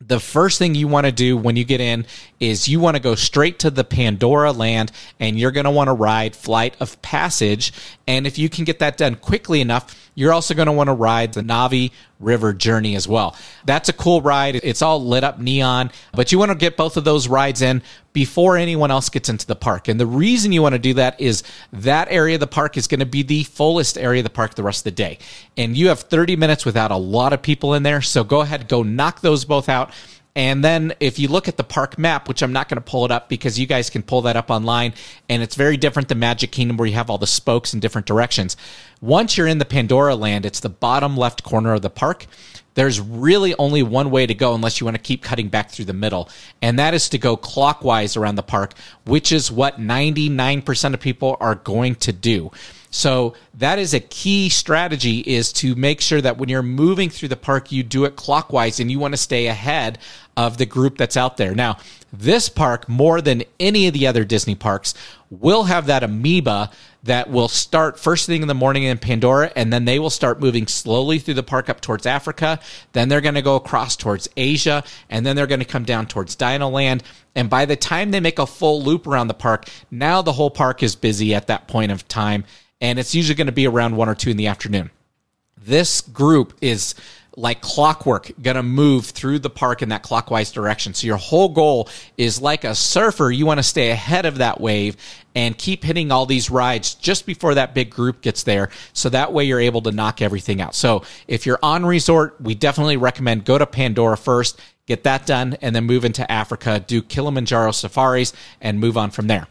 the 0.00 0.20
first 0.20 0.58
thing 0.58 0.74
you 0.74 0.88
want 0.88 1.04
to 1.04 1.12
do 1.12 1.36
when 1.36 1.56
you 1.56 1.64
get 1.64 1.82
in 1.82 2.06
is 2.40 2.68
you 2.68 2.80
want 2.80 2.96
to 2.96 3.02
go 3.02 3.14
straight 3.14 3.58
to 3.60 3.70
the 3.70 3.84
Pandora 3.84 4.52
land 4.52 4.92
and 5.18 5.38
you're 5.38 5.50
going 5.50 5.64
to 5.64 5.70
want 5.70 5.88
to 5.88 5.92
ride 5.92 6.36
Flight 6.36 6.76
of 6.80 7.00
Passage. 7.02 7.72
And 8.06 8.26
if 8.26 8.38
you 8.38 8.48
can 8.48 8.64
get 8.64 8.78
that 8.78 8.96
done 8.96 9.16
quickly 9.16 9.60
enough, 9.60 10.10
you're 10.14 10.32
also 10.32 10.54
going 10.54 10.66
to 10.66 10.72
want 10.72 10.88
to 10.88 10.94
ride 10.94 11.32
the 11.32 11.42
Na'vi 11.42 11.92
River 12.18 12.52
Journey 12.52 12.96
as 12.96 13.06
well. 13.06 13.36
That's 13.64 13.88
a 13.88 13.92
cool 13.92 14.20
ride. 14.20 14.56
It's 14.56 14.82
all 14.82 15.04
lit 15.04 15.22
up 15.22 15.38
neon, 15.38 15.92
but 16.12 16.32
you 16.32 16.38
want 16.40 16.50
to 16.50 16.56
get 16.56 16.76
both 16.76 16.96
of 16.96 17.04
those 17.04 17.28
rides 17.28 17.62
in 17.62 17.82
before 18.12 18.56
anyone 18.56 18.90
else 18.90 19.08
gets 19.08 19.28
into 19.28 19.46
the 19.46 19.54
park. 19.54 19.86
And 19.86 20.00
the 20.00 20.06
reason 20.06 20.50
you 20.50 20.60
want 20.60 20.72
to 20.72 20.80
do 20.80 20.94
that 20.94 21.20
is 21.20 21.44
that 21.72 22.08
area 22.10 22.34
of 22.34 22.40
the 22.40 22.48
park 22.48 22.76
is 22.76 22.88
going 22.88 22.98
to 22.98 23.06
be 23.06 23.22
the 23.22 23.44
fullest 23.44 23.96
area 23.96 24.18
of 24.18 24.24
the 24.24 24.30
park 24.30 24.56
the 24.56 24.64
rest 24.64 24.80
of 24.80 24.84
the 24.84 24.90
day. 24.90 25.18
And 25.56 25.76
you 25.76 25.86
have 25.86 26.00
30 26.00 26.34
minutes 26.34 26.64
without 26.64 26.90
a 26.90 26.96
lot 26.96 27.32
of 27.32 27.40
people 27.40 27.74
in 27.74 27.84
there. 27.84 28.02
So 28.02 28.24
go 28.24 28.40
ahead, 28.40 28.66
go 28.66 28.82
knock 28.82 29.20
those 29.20 29.44
both 29.44 29.68
out. 29.68 29.92
And 30.38 30.62
then 30.62 30.94
if 31.00 31.18
you 31.18 31.26
look 31.26 31.48
at 31.48 31.56
the 31.56 31.64
park 31.64 31.98
map, 31.98 32.28
which 32.28 32.42
I'm 32.42 32.52
not 32.52 32.68
going 32.68 32.76
to 32.76 32.80
pull 32.80 33.04
it 33.04 33.10
up 33.10 33.28
because 33.28 33.58
you 33.58 33.66
guys 33.66 33.90
can 33.90 34.04
pull 34.04 34.22
that 34.22 34.36
up 34.36 34.50
online, 34.50 34.94
and 35.28 35.42
it's 35.42 35.56
very 35.56 35.76
different 35.76 36.06
than 36.08 36.20
Magic 36.20 36.52
Kingdom 36.52 36.76
where 36.76 36.86
you 36.86 36.94
have 36.94 37.10
all 37.10 37.18
the 37.18 37.26
spokes 37.26 37.74
in 37.74 37.80
different 37.80 38.06
directions. 38.06 38.56
Once 39.00 39.36
you're 39.36 39.48
in 39.48 39.58
the 39.58 39.64
Pandora 39.64 40.14
land, 40.14 40.46
it's 40.46 40.60
the 40.60 40.68
bottom 40.68 41.16
left 41.16 41.42
corner 41.42 41.74
of 41.74 41.82
the 41.82 41.90
park. 41.90 42.26
There's 42.74 43.00
really 43.00 43.56
only 43.56 43.82
one 43.82 44.12
way 44.12 44.26
to 44.26 44.34
go 44.34 44.54
unless 44.54 44.78
you 44.78 44.84
want 44.84 44.96
to 44.96 45.02
keep 45.02 45.24
cutting 45.24 45.48
back 45.48 45.72
through 45.72 45.86
the 45.86 45.92
middle, 45.92 46.30
and 46.62 46.78
that 46.78 46.94
is 46.94 47.08
to 47.08 47.18
go 47.18 47.36
clockwise 47.36 48.16
around 48.16 48.36
the 48.36 48.44
park, 48.44 48.74
which 49.04 49.32
is 49.32 49.50
what 49.50 49.80
99% 49.80 50.94
of 50.94 51.00
people 51.00 51.36
are 51.40 51.56
going 51.56 51.96
to 51.96 52.12
do. 52.12 52.52
So 52.90 53.34
that 53.54 53.78
is 53.78 53.92
a 53.92 54.00
key 54.00 54.48
strategy 54.48 55.20
is 55.20 55.52
to 55.54 55.74
make 55.74 56.00
sure 56.00 56.20
that 56.20 56.38
when 56.38 56.48
you're 56.48 56.62
moving 56.62 57.10
through 57.10 57.28
the 57.28 57.36
park, 57.36 57.70
you 57.70 57.82
do 57.82 58.04
it 58.04 58.16
clockwise 58.16 58.80
and 58.80 58.90
you 58.90 58.98
want 58.98 59.12
to 59.12 59.18
stay 59.18 59.46
ahead 59.46 59.98
of 60.36 60.56
the 60.56 60.66
group 60.66 60.96
that's 60.96 61.16
out 61.16 61.36
there. 61.36 61.54
Now, 61.54 61.78
this 62.12 62.48
park, 62.48 62.88
more 62.88 63.20
than 63.20 63.42
any 63.60 63.86
of 63.86 63.92
the 63.92 64.06
other 64.06 64.24
Disney 64.24 64.54
parks, 64.54 64.94
will 65.30 65.64
have 65.64 65.86
that 65.86 66.02
amoeba 66.02 66.70
that 67.02 67.30
will 67.30 67.48
start 67.48 67.98
first 67.98 68.26
thing 68.26 68.42
in 68.42 68.48
the 68.48 68.54
morning 68.54 68.84
in 68.84 68.98
Pandora, 68.98 69.52
and 69.54 69.72
then 69.72 69.84
they 69.84 69.98
will 69.98 70.10
start 70.10 70.40
moving 70.40 70.66
slowly 70.66 71.18
through 71.18 71.34
the 71.34 71.42
park 71.42 71.68
up 71.68 71.80
towards 71.80 72.06
Africa. 72.06 72.60
Then 72.92 73.08
they're 73.08 73.20
going 73.20 73.34
to 73.34 73.42
go 73.42 73.56
across 73.56 73.96
towards 73.96 74.28
Asia, 74.36 74.82
and 75.10 75.26
then 75.26 75.36
they're 75.36 75.46
going 75.46 75.60
to 75.60 75.66
come 75.66 75.84
down 75.84 76.06
towards 76.06 76.34
Dinoland. 76.36 77.02
And 77.34 77.50
by 77.50 77.66
the 77.66 77.76
time 77.76 78.10
they 78.10 78.20
make 78.20 78.38
a 78.38 78.46
full 78.46 78.82
loop 78.82 79.06
around 79.06 79.28
the 79.28 79.34
park, 79.34 79.68
now 79.90 80.22
the 80.22 80.32
whole 80.32 80.50
park 80.50 80.82
is 80.82 80.96
busy 80.96 81.34
at 81.34 81.46
that 81.48 81.68
point 81.68 81.92
of 81.92 82.08
time 82.08 82.44
and 82.80 82.98
it's 82.98 83.14
usually 83.14 83.34
going 83.34 83.46
to 83.46 83.52
be 83.52 83.66
around 83.66 83.96
one 83.96 84.08
or 84.08 84.14
two 84.14 84.30
in 84.30 84.36
the 84.36 84.46
afternoon. 84.46 84.90
This 85.56 86.00
group 86.00 86.54
is 86.60 86.94
like 87.38 87.60
clockwork 87.60 88.32
going 88.42 88.56
to 88.56 88.62
move 88.62 89.06
through 89.06 89.38
the 89.38 89.50
park 89.50 89.80
in 89.80 89.90
that 89.90 90.02
clockwise 90.02 90.50
direction. 90.50 90.92
So 90.92 91.06
your 91.06 91.16
whole 91.16 91.48
goal 91.48 91.88
is 92.16 92.42
like 92.42 92.64
a 92.64 92.74
surfer, 92.74 93.30
you 93.30 93.46
want 93.46 93.58
to 93.58 93.62
stay 93.62 93.90
ahead 93.90 94.26
of 94.26 94.38
that 94.38 94.60
wave 94.60 94.96
and 95.36 95.56
keep 95.56 95.84
hitting 95.84 96.10
all 96.10 96.26
these 96.26 96.50
rides 96.50 96.94
just 96.94 97.26
before 97.26 97.54
that 97.54 97.74
big 97.74 97.90
group 97.90 98.22
gets 98.22 98.42
there. 98.42 98.70
So 98.92 99.08
that 99.10 99.32
way 99.32 99.44
you're 99.44 99.60
able 99.60 99.82
to 99.82 99.92
knock 99.92 100.20
everything 100.20 100.60
out. 100.60 100.74
So 100.74 101.04
if 101.28 101.46
you're 101.46 101.60
on 101.62 101.86
resort, 101.86 102.40
we 102.40 102.56
definitely 102.56 102.96
recommend 102.96 103.44
go 103.44 103.56
to 103.56 103.66
Pandora 103.66 104.16
first, 104.16 104.60
get 104.86 105.04
that 105.04 105.24
done, 105.24 105.56
and 105.62 105.76
then 105.76 105.84
move 105.84 106.04
into 106.04 106.28
Africa, 106.30 106.82
do 106.84 107.02
Kilimanjaro 107.02 107.70
safaris, 107.70 108.32
and 108.60 108.80
move 108.80 108.96
on 108.96 109.12
from 109.12 109.28
there. 109.28 109.46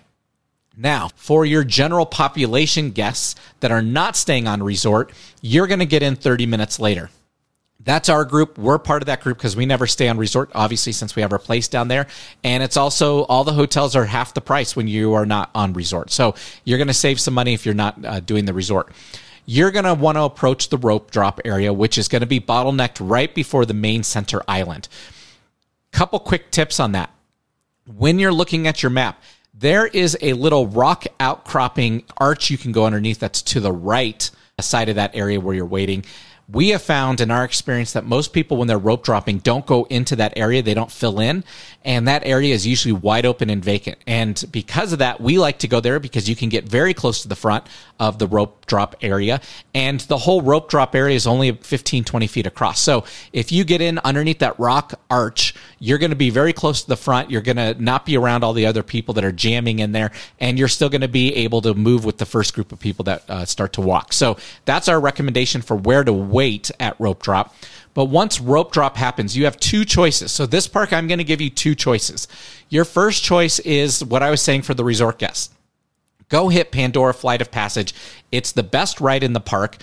Now, 0.80 1.10
for 1.16 1.44
your 1.44 1.64
general 1.64 2.06
population 2.06 2.92
guests 2.92 3.36
that 3.62 3.72
are 3.72 3.82
not 3.82 4.16
staying 4.16 4.48
on 4.48 4.62
resort, 4.62 5.12
you're 5.42 5.66
going 5.66 5.80
to 5.80 5.88
get 5.88 6.04
in 6.04 6.16
30 6.16 6.46
minutes 6.46 6.80
later. 6.80 7.10
That's 7.80 8.10
our 8.10 8.26
group. 8.26 8.60
We're 8.60 8.78
part 8.78 9.02
of 9.02 9.07
that 9.07 9.22
group 9.22 9.38
because 9.38 9.56
we 9.56 9.66
never 9.66 9.88
stay 9.88 10.07
on 10.07 10.18
resort, 10.18 10.52
obviously, 10.54 10.92
since 10.92 11.16
we 11.16 11.24
have 11.24 11.31
our 11.31 11.40
place 11.40 11.68
down 11.68 11.88
there. 11.88 12.06
And 12.44 12.62
it's 12.62 12.78
also 12.78 13.24
all 13.24 13.44
the 13.44 13.54
hotels 13.54 13.96
are 13.96 14.06
half 14.06 14.36
the 14.36 14.42
price 14.42 14.76
when 14.76 14.88
you 14.88 15.14
are 15.14 15.26
not 15.26 15.50
on 15.56 15.74
resort. 15.74 16.12
So 16.12 16.36
you're 16.64 16.78
going 16.78 16.90
to 16.90 16.94
save 16.94 17.19
some 17.19 17.34
money 17.34 17.56
if 17.56 17.66
you're 17.66 17.74
not 17.74 18.04
uh, 18.06 18.19
doing 18.19 18.46
the 18.46 18.54
resort. 18.54 18.92
You're 19.46 19.72
going 19.72 19.86
to 19.86 19.94
want 19.96 20.18
to 20.18 20.24
approach 20.24 20.69
the 20.69 20.78
rope 20.78 21.10
drop 21.10 21.40
area, 21.46 21.74
which 21.74 21.98
is 21.98 22.07
going 22.07 22.19
to 22.19 22.28
be 22.28 22.40
bottlenecked 22.40 22.98
right 23.00 23.34
before 23.34 23.66
the 23.66 23.74
main 23.74 24.04
center 24.04 24.44
island. 24.48 24.90
Couple 25.92 26.19
quick 26.19 26.52
tips 26.52 26.80
on 26.80 26.92
that. 26.92 27.10
When 27.86 28.19
you're 28.19 28.34
looking 28.34 28.68
at 28.68 28.84
your 28.84 28.90
map, 28.90 29.24
there 29.59 29.87
is 29.87 30.16
a 30.21 30.33
little 30.33 30.68
rock 30.68 31.06
outcropping 31.19 32.04
arch 32.18 32.49
you 32.49 32.57
can 32.57 32.71
go 32.71 32.85
underneath 32.85 33.19
that's 33.19 33.42
to 33.42 33.59
the 33.59 33.71
right 33.71 34.30
side 34.59 34.90
of 34.90 34.95
that 34.95 35.16
area 35.16 35.40
where 35.40 35.56
you're 35.56 35.66
waiting 35.66 36.04
we 36.49 36.69
have 36.69 36.81
found 36.81 37.19
in 37.19 37.30
our 37.30 37.44
experience 37.44 37.92
that 37.92 38.06
most 38.06 38.31
people, 38.31 38.56
when 38.56 38.69
they're 38.69 38.77
rope 38.77 39.04
dropping, 39.04 39.39
don't 39.39 39.66
go 39.66 39.83
into 39.89 40.16
that 40.16 40.33
area. 40.37 40.61
They 40.61 40.73
don't 40.73 40.92
fill 40.92 41.19
in. 41.19 41.44
And 41.83 42.07
that 42.07 42.25
area 42.25 42.54
is 42.54 42.66
usually 42.66 42.94
wide 42.94 43.25
open 43.25 43.49
and 43.49 43.63
vacant. 43.63 43.97
And 44.07 44.42
because 44.51 44.94
of 44.94 44.99
that, 44.99 45.19
we 45.19 45.37
like 45.37 45.59
to 45.59 45.68
go 45.68 45.81
there 45.81 45.99
because 45.99 46.30
you 46.30 46.35
can 46.35 46.47
get 46.47 46.63
very 46.63 46.94
close 46.94 47.21
to 47.21 47.27
the 47.27 47.35
front 47.35 47.66
of 47.99 48.18
the 48.19 48.27
rope 48.27 48.66
drop 48.66 48.95
area. 49.01 49.42
And 49.73 49.99
the 50.01 50.18
whole 50.18 50.42
rope 50.42 50.69
drop 50.69 50.95
area 50.95 51.16
is 51.16 51.27
only 51.27 51.51
15, 51.51 52.06
20 52.06 52.27
feet 52.27 52.47
across. 52.47 52.80
So 52.80 53.04
if 53.33 53.51
you 53.51 53.66
get 53.66 53.81
in 53.81 53.99
underneath 53.99 54.39
that 54.39 54.57
rock 54.59 54.99
arch, 55.09 55.54
you're 55.80 55.97
going 55.97 56.11
to 56.11 56.18
be 56.18 56.30
very 56.30 56.54
close 56.54 56.81
to 56.83 56.87
the 56.87 56.97
front. 56.97 57.30
You're 57.30 57.42
going 57.42 57.57
to 57.57 57.81
not 57.81 58.06
be 58.06 58.18
around 58.18 58.44
all 58.44 58.54
the 58.54 58.66
other 58.66 58.83
people 58.83 59.13
that 59.16 59.25
are 59.25 59.31
jamming 59.31 59.80
in 59.80 59.92
there. 59.92 60.11
And 60.39 60.57
you're 60.57 60.68
still 60.68 60.89
going 60.89 61.01
to 61.01 61.07
be 61.07 61.35
able 61.35 61.61
to 61.61 61.73
move 61.73 62.06
with 62.06 62.18
the 62.18 62.25
first 62.25 62.54
group 62.54 62.71
of 62.71 62.80
people 62.80 63.04
that 63.04 63.30
uh, 63.30 63.45
start 63.45 63.73
to 63.73 63.81
walk. 63.81 64.13
So 64.13 64.37
that's 64.63 64.87
our 64.87 64.99
recommendation 64.99 65.61
for 65.61 65.75
where 65.75 66.04
to 66.04 66.13
wait 66.38 66.70
at 66.80 66.96
rope 67.00 67.24
drop. 67.24 67.56
But 67.96 68.06
once 68.06 68.40
rope 68.40 68.72
drop 68.72 68.96
happens, 68.96 69.36
you 69.36 69.46
have 69.46 69.60
two 69.60 69.84
choices. 69.84 70.32
So 70.32 70.46
this 70.46 70.68
park, 70.68 70.94
I'm 70.94 71.08
going 71.08 71.18
to 71.18 71.24
give 71.24 71.42
you 71.42 71.50
two 71.50 71.74
choices. 71.74 72.28
Your 72.70 72.86
first 72.86 73.24
choice 73.24 73.58
is 73.60 74.04
what 74.04 74.22
I 74.22 74.30
was 74.30 74.40
saying 74.40 74.62
for 74.62 74.76
the 74.76 74.84
resort 74.84 75.18
guests. 75.18 75.50
Go 76.30 76.50
hit 76.50 76.72
Pandora 76.72 77.16
Flight 77.16 77.42
of 77.42 77.50
Passage. 77.50 77.96
It's 78.32 78.52
the 78.52 78.62
best 78.62 79.02
ride 79.02 79.24
in 79.24 79.34
the 79.34 79.40
park. 79.40 79.78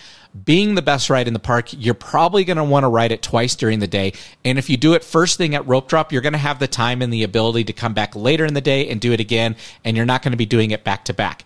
Being 0.44 0.76
the 0.76 0.82
best 0.82 1.10
ride 1.10 1.26
in 1.26 1.32
the 1.32 1.40
park, 1.40 1.70
you're 1.72 1.94
probably 1.94 2.44
going 2.44 2.56
to 2.56 2.64
want 2.64 2.84
to 2.84 2.88
ride 2.88 3.10
it 3.10 3.22
twice 3.22 3.56
during 3.56 3.80
the 3.80 3.88
day. 3.88 4.12
And 4.44 4.58
if 4.58 4.70
you 4.70 4.76
do 4.76 4.94
it 4.94 5.02
first 5.02 5.36
thing 5.36 5.56
at 5.56 5.66
rope 5.66 5.88
drop, 5.88 6.12
you're 6.12 6.22
going 6.22 6.34
to 6.34 6.38
have 6.38 6.60
the 6.60 6.68
time 6.68 7.02
and 7.02 7.12
the 7.12 7.24
ability 7.24 7.64
to 7.64 7.72
come 7.72 7.94
back 7.94 8.14
later 8.14 8.44
in 8.44 8.54
the 8.54 8.60
day 8.60 8.88
and 8.88 9.00
do 9.00 9.12
it 9.12 9.20
again. 9.20 9.56
And 9.84 9.96
you're 9.96 10.06
not 10.06 10.22
going 10.22 10.32
to 10.32 10.38
be 10.38 10.46
doing 10.46 10.70
it 10.70 10.84
back 10.84 11.04
to 11.06 11.14
back. 11.14 11.44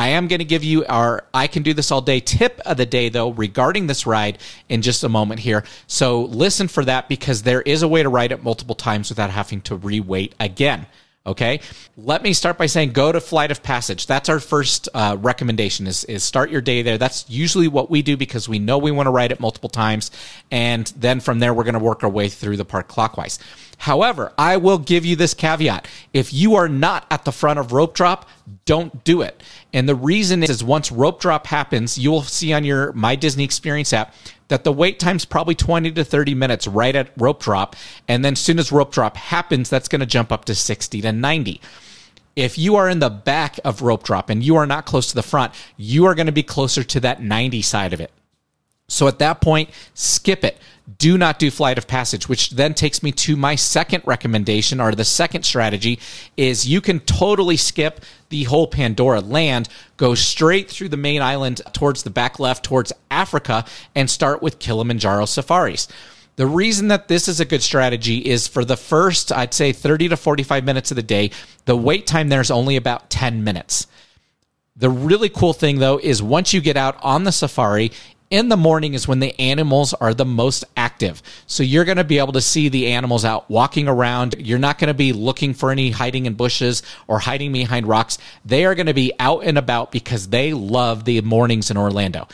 I 0.00 0.08
am 0.08 0.28
going 0.28 0.38
to 0.38 0.46
give 0.46 0.64
you 0.64 0.86
our 0.86 1.24
I 1.34 1.46
can 1.46 1.62
do 1.62 1.74
this 1.74 1.90
all 1.90 2.00
day 2.00 2.20
tip 2.20 2.58
of 2.64 2.78
the 2.78 2.86
day, 2.86 3.10
though, 3.10 3.32
regarding 3.32 3.86
this 3.86 4.06
ride 4.06 4.38
in 4.70 4.80
just 4.80 5.04
a 5.04 5.10
moment 5.10 5.40
here. 5.40 5.62
So 5.88 6.22
listen 6.22 6.68
for 6.68 6.86
that 6.86 7.06
because 7.06 7.42
there 7.42 7.60
is 7.60 7.82
a 7.82 7.88
way 7.88 8.02
to 8.02 8.08
ride 8.08 8.32
it 8.32 8.42
multiple 8.42 8.74
times 8.74 9.10
without 9.10 9.28
having 9.28 9.60
to 9.62 9.76
rewait 9.76 10.32
again. 10.40 10.86
Okay. 11.26 11.60
Let 11.98 12.22
me 12.22 12.32
start 12.32 12.56
by 12.56 12.64
saying 12.64 12.92
go 12.92 13.12
to 13.12 13.20
Flight 13.20 13.50
of 13.50 13.62
Passage. 13.62 14.06
That's 14.06 14.30
our 14.30 14.40
first 14.40 14.88
uh, 14.94 15.18
recommendation 15.20 15.86
is, 15.86 16.04
is 16.04 16.24
start 16.24 16.50
your 16.50 16.62
day 16.62 16.80
there. 16.80 16.96
That's 16.96 17.28
usually 17.28 17.68
what 17.68 17.90
we 17.90 18.00
do 18.00 18.16
because 18.16 18.48
we 18.48 18.58
know 18.58 18.78
we 18.78 18.90
want 18.90 19.06
to 19.06 19.10
ride 19.10 19.32
it 19.32 19.38
multiple 19.38 19.68
times. 19.68 20.10
And 20.50 20.86
then 20.96 21.20
from 21.20 21.40
there, 21.40 21.52
we're 21.52 21.64
going 21.64 21.74
to 21.74 21.78
work 21.78 22.02
our 22.02 22.08
way 22.08 22.30
through 22.30 22.56
the 22.56 22.64
park 22.64 22.88
clockwise. 22.88 23.38
However, 23.76 24.32
I 24.38 24.56
will 24.56 24.78
give 24.78 25.04
you 25.04 25.14
this 25.14 25.34
caveat. 25.34 25.86
If 26.14 26.32
you 26.32 26.54
are 26.54 26.68
not 26.68 27.06
at 27.10 27.24
the 27.24 27.32
front 27.32 27.58
of 27.58 27.72
rope 27.72 27.94
drop, 27.94 28.28
don't 28.64 29.04
do 29.04 29.22
it. 29.22 29.42
And 29.72 29.88
the 29.88 29.94
reason 29.94 30.42
is, 30.42 30.50
is 30.50 30.64
once 30.64 30.90
rope 30.90 31.20
drop 31.20 31.46
happens, 31.46 31.96
you 31.96 32.10
will 32.10 32.22
see 32.22 32.52
on 32.52 32.64
your 32.64 32.92
My 32.92 33.14
Disney 33.14 33.44
Experience 33.44 33.92
app 33.92 34.14
that 34.48 34.64
the 34.64 34.72
wait 34.72 34.98
time's 34.98 35.24
probably 35.24 35.54
20 35.54 35.92
to 35.92 36.04
30 36.04 36.34
minutes 36.34 36.66
right 36.66 36.94
at 36.94 37.10
rope 37.16 37.40
drop. 37.40 37.76
And 38.08 38.24
then 38.24 38.32
as 38.32 38.40
soon 38.40 38.58
as 38.58 38.72
rope 38.72 38.92
drop 38.92 39.16
happens, 39.16 39.70
that's 39.70 39.88
going 39.88 40.00
to 40.00 40.06
jump 40.06 40.32
up 40.32 40.44
to 40.46 40.54
60 40.54 41.00
to 41.02 41.12
90. 41.12 41.60
If 42.34 42.58
you 42.58 42.76
are 42.76 42.88
in 42.88 42.98
the 42.98 43.10
back 43.10 43.60
of 43.64 43.82
rope 43.82 44.02
drop 44.02 44.28
and 44.28 44.42
you 44.42 44.56
are 44.56 44.66
not 44.66 44.86
close 44.86 45.08
to 45.08 45.14
the 45.14 45.22
front, 45.22 45.52
you 45.76 46.06
are 46.06 46.14
going 46.14 46.26
to 46.26 46.32
be 46.32 46.42
closer 46.42 46.82
to 46.82 47.00
that 47.00 47.22
90 47.22 47.62
side 47.62 47.92
of 47.92 48.00
it. 48.00 48.10
So 48.88 49.06
at 49.06 49.20
that 49.20 49.40
point, 49.40 49.70
skip 49.94 50.44
it. 50.44 50.58
Do 50.98 51.18
not 51.18 51.38
do 51.38 51.50
flight 51.50 51.78
of 51.78 51.86
passage, 51.86 52.28
which 52.28 52.50
then 52.50 52.74
takes 52.74 53.02
me 53.02 53.12
to 53.12 53.36
my 53.36 53.54
second 53.54 54.02
recommendation 54.06 54.80
or 54.80 54.92
the 54.92 55.04
second 55.04 55.44
strategy 55.44 55.98
is 56.36 56.66
you 56.66 56.80
can 56.80 57.00
totally 57.00 57.56
skip 57.56 58.00
the 58.30 58.44
whole 58.44 58.66
Pandora 58.66 59.20
land, 59.20 59.68
go 59.98 60.14
straight 60.14 60.70
through 60.70 60.88
the 60.88 60.96
main 60.96 61.20
island 61.20 61.60
towards 61.72 62.02
the 62.02 62.10
back 62.10 62.38
left 62.38 62.64
towards 62.64 62.92
Africa 63.10 63.64
and 63.94 64.08
start 64.08 64.42
with 64.42 64.58
Kilimanjaro 64.58 65.26
safaris. 65.26 65.86
The 66.36 66.46
reason 66.46 66.88
that 66.88 67.08
this 67.08 67.28
is 67.28 67.40
a 67.40 67.44
good 67.44 67.62
strategy 67.62 68.18
is 68.18 68.48
for 68.48 68.64
the 68.64 68.76
first, 68.76 69.30
I'd 69.30 69.52
say 69.52 69.72
30 69.72 70.08
to 70.08 70.16
45 70.16 70.64
minutes 70.64 70.90
of 70.90 70.96
the 70.96 71.02
day, 71.02 71.30
the 71.66 71.76
wait 71.76 72.06
time 72.06 72.30
there 72.30 72.40
is 72.40 72.50
only 72.50 72.76
about 72.76 73.10
10 73.10 73.44
minutes. 73.44 73.86
The 74.76 74.88
really 74.88 75.28
cool 75.28 75.52
thing 75.52 75.78
though 75.78 75.98
is 75.98 76.22
once 76.22 76.54
you 76.54 76.62
get 76.62 76.78
out 76.78 76.96
on 77.02 77.24
the 77.24 77.32
safari, 77.32 77.92
in 78.30 78.48
the 78.48 78.56
morning 78.56 78.94
is 78.94 79.08
when 79.08 79.18
the 79.18 79.38
animals 79.40 79.92
are 79.92 80.14
the 80.14 80.24
most 80.24 80.64
active. 80.76 81.20
So 81.46 81.64
you're 81.64 81.84
going 81.84 81.96
to 81.96 82.04
be 82.04 82.18
able 82.18 82.32
to 82.34 82.40
see 82.40 82.68
the 82.68 82.92
animals 82.92 83.24
out 83.24 83.50
walking 83.50 83.88
around. 83.88 84.36
You're 84.38 84.58
not 84.58 84.78
going 84.78 84.88
to 84.88 84.94
be 84.94 85.12
looking 85.12 85.52
for 85.52 85.72
any 85.72 85.90
hiding 85.90 86.26
in 86.26 86.34
bushes 86.34 86.84
or 87.08 87.18
hiding 87.18 87.52
behind 87.52 87.86
rocks. 87.86 88.18
They 88.44 88.64
are 88.64 88.76
going 88.76 88.86
to 88.86 88.94
be 88.94 89.12
out 89.18 89.44
and 89.44 89.58
about 89.58 89.90
because 89.90 90.28
they 90.28 90.54
love 90.54 91.04
the 91.04 91.20
mornings 91.22 91.72
in 91.72 91.76
Orlando. 91.76 92.28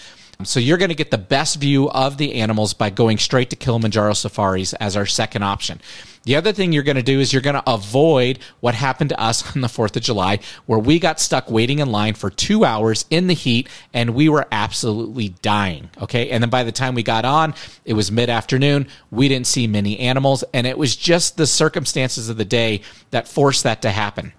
So 0.44 0.60
you're 0.60 0.76
going 0.76 0.90
to 0.90 0.94
get 0.94 1.10
the 1.10 1.16
best 1.16 1.58
view 1.58 1.88
of 1.88 2.18
the 2.18 2.34
animals 2.34 2.74
by 2.74 2.90
going 2.90 3.16
straight 3.16 3.48
to 3.50 3.56
Kilimanjaro 3.56 4.12
safaris 4.12 4.74
as 4.74 4.94
our 4.94 5.06
second 5.06 5.44
option. 5.44 5.80
The 6.26 6.34
other 6.34 6.52
thing 6.52 6.72
you're 6.72 6.82
going 6.82 6.96
to 6.96 7.04
do 7.04 7.20
is 7.20 7.32
you're 7.32 7.40
going 7.40 7.54
to 7.54 7.70
avoid 7.70 8.40
what 8.58 8.74
happened 8.74 9.10
to 9.10 9.20
us 9.20 9.54
on 9.54 9.62
the 9.62 9.68
4th 9.68 9.94
of 9.94 10.02
July, 10.02 10.40
where 10.66 10.78
we 10.78 10.98
got 10.98 11.20
stuck 11.20 11.48
waiting 11.48 11.78
in 11.78 11.90
line 11.90 12.14
for 12.14 12.30
two 12.30 12.64
hours 12.64 13.06
in 13.10 13.28
the 13.28 13.34
heat 13.34 13.68
and 13.94 14.10
we 14.10 14.28
were 14.28 14.46
absolutely 14.50 15.28
dying. 15.40 15.88
Okay. 16.02 16.30
And 16.30 16.42
then 16.42 16.50
by 16.50 16.64
the 16.64 16.72
time 16.72 16.96
we 16.96 17.04
got 17.04 17.24
on, 17.24 17.54
it 17.84 17.92
was 17.92 18.10
mid 18.10 18.28
afternoon. 18.28 18.88
We 19.12 19.28
didn't 19.28 19.46
see 19.46 19.68
many 19.68 20.00
animals. 20.00 20.42
And 20.52 20.66
it 20.66 20.76
was 20.76 20.96
just 20.96 21.36
the 21.36 21.46
circumstances 21.46 22.28
of 22.28 22.36
the 22.36 22.44
day 22.44 22.80
that 23.12 23.28
forced 23.28 23.62
that 23.62 23.82
to 23.82 23.90
happen. 23.92 24.32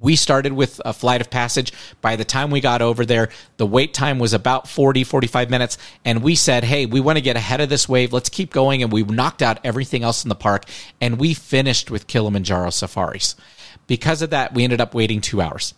We 0.00 0.16
started 0.16 0.52
with 0.52 0.80
a 0.84 0.92
flight 0.92 1.20
of 1.20 1.30
passage. 1.30 1.72
By 2.00 2.16
the 2.16 2.24
time 2.24 2.50
we 2.50 2.60
got 2.60 2.82
over 2.82 3.06
there, 3.06 3.30
the 3.56 3.66
wait 3.66 3.94
time 3.94 4.18
was 4.18 4.32
about 4.32 4.68
40, 4.68 5.04
45 5.04 5.50
minutes. 5.50 5.78
And 6.04 6.22
we 6.22 6.34
said, 6.34 6.64
hey, 6.64 6.86
we 6.86 7.00
want 7.00 7.16
to 7.16 7.22
get 7.22 7.36
ahead 7.36 7.60
of 7.60 7.68
this 7.68 7.88
wave. 7.88 8.12
Let's 8.12 8.28
keep 8.28 8.52
going. 8.52 8.82
And 8.82 8.92
we 8.92 9.02
knocked 9.04 9.42
out 9.42 9.58
everything 9.64 10.02
else 10.02 10.24
in 10.24 10.28
the 10.28 10.34
park. 10.34 10.64
And 11.00 11.18
we 11.18 11.34
finished 11.34 11.90
with 11.90 12.06
Kilimanjaro 12.06 12.70
safaris. 12.70 13.36
Because 13.86 14.22
of 14.22 14.30
that, 14.30 14.54
we 14.54 14.64
ended 14.64 14.80
up 14.80 14.94
waiting 14.94 15.20
two 15.20 15.40
hours. 15.40 15.74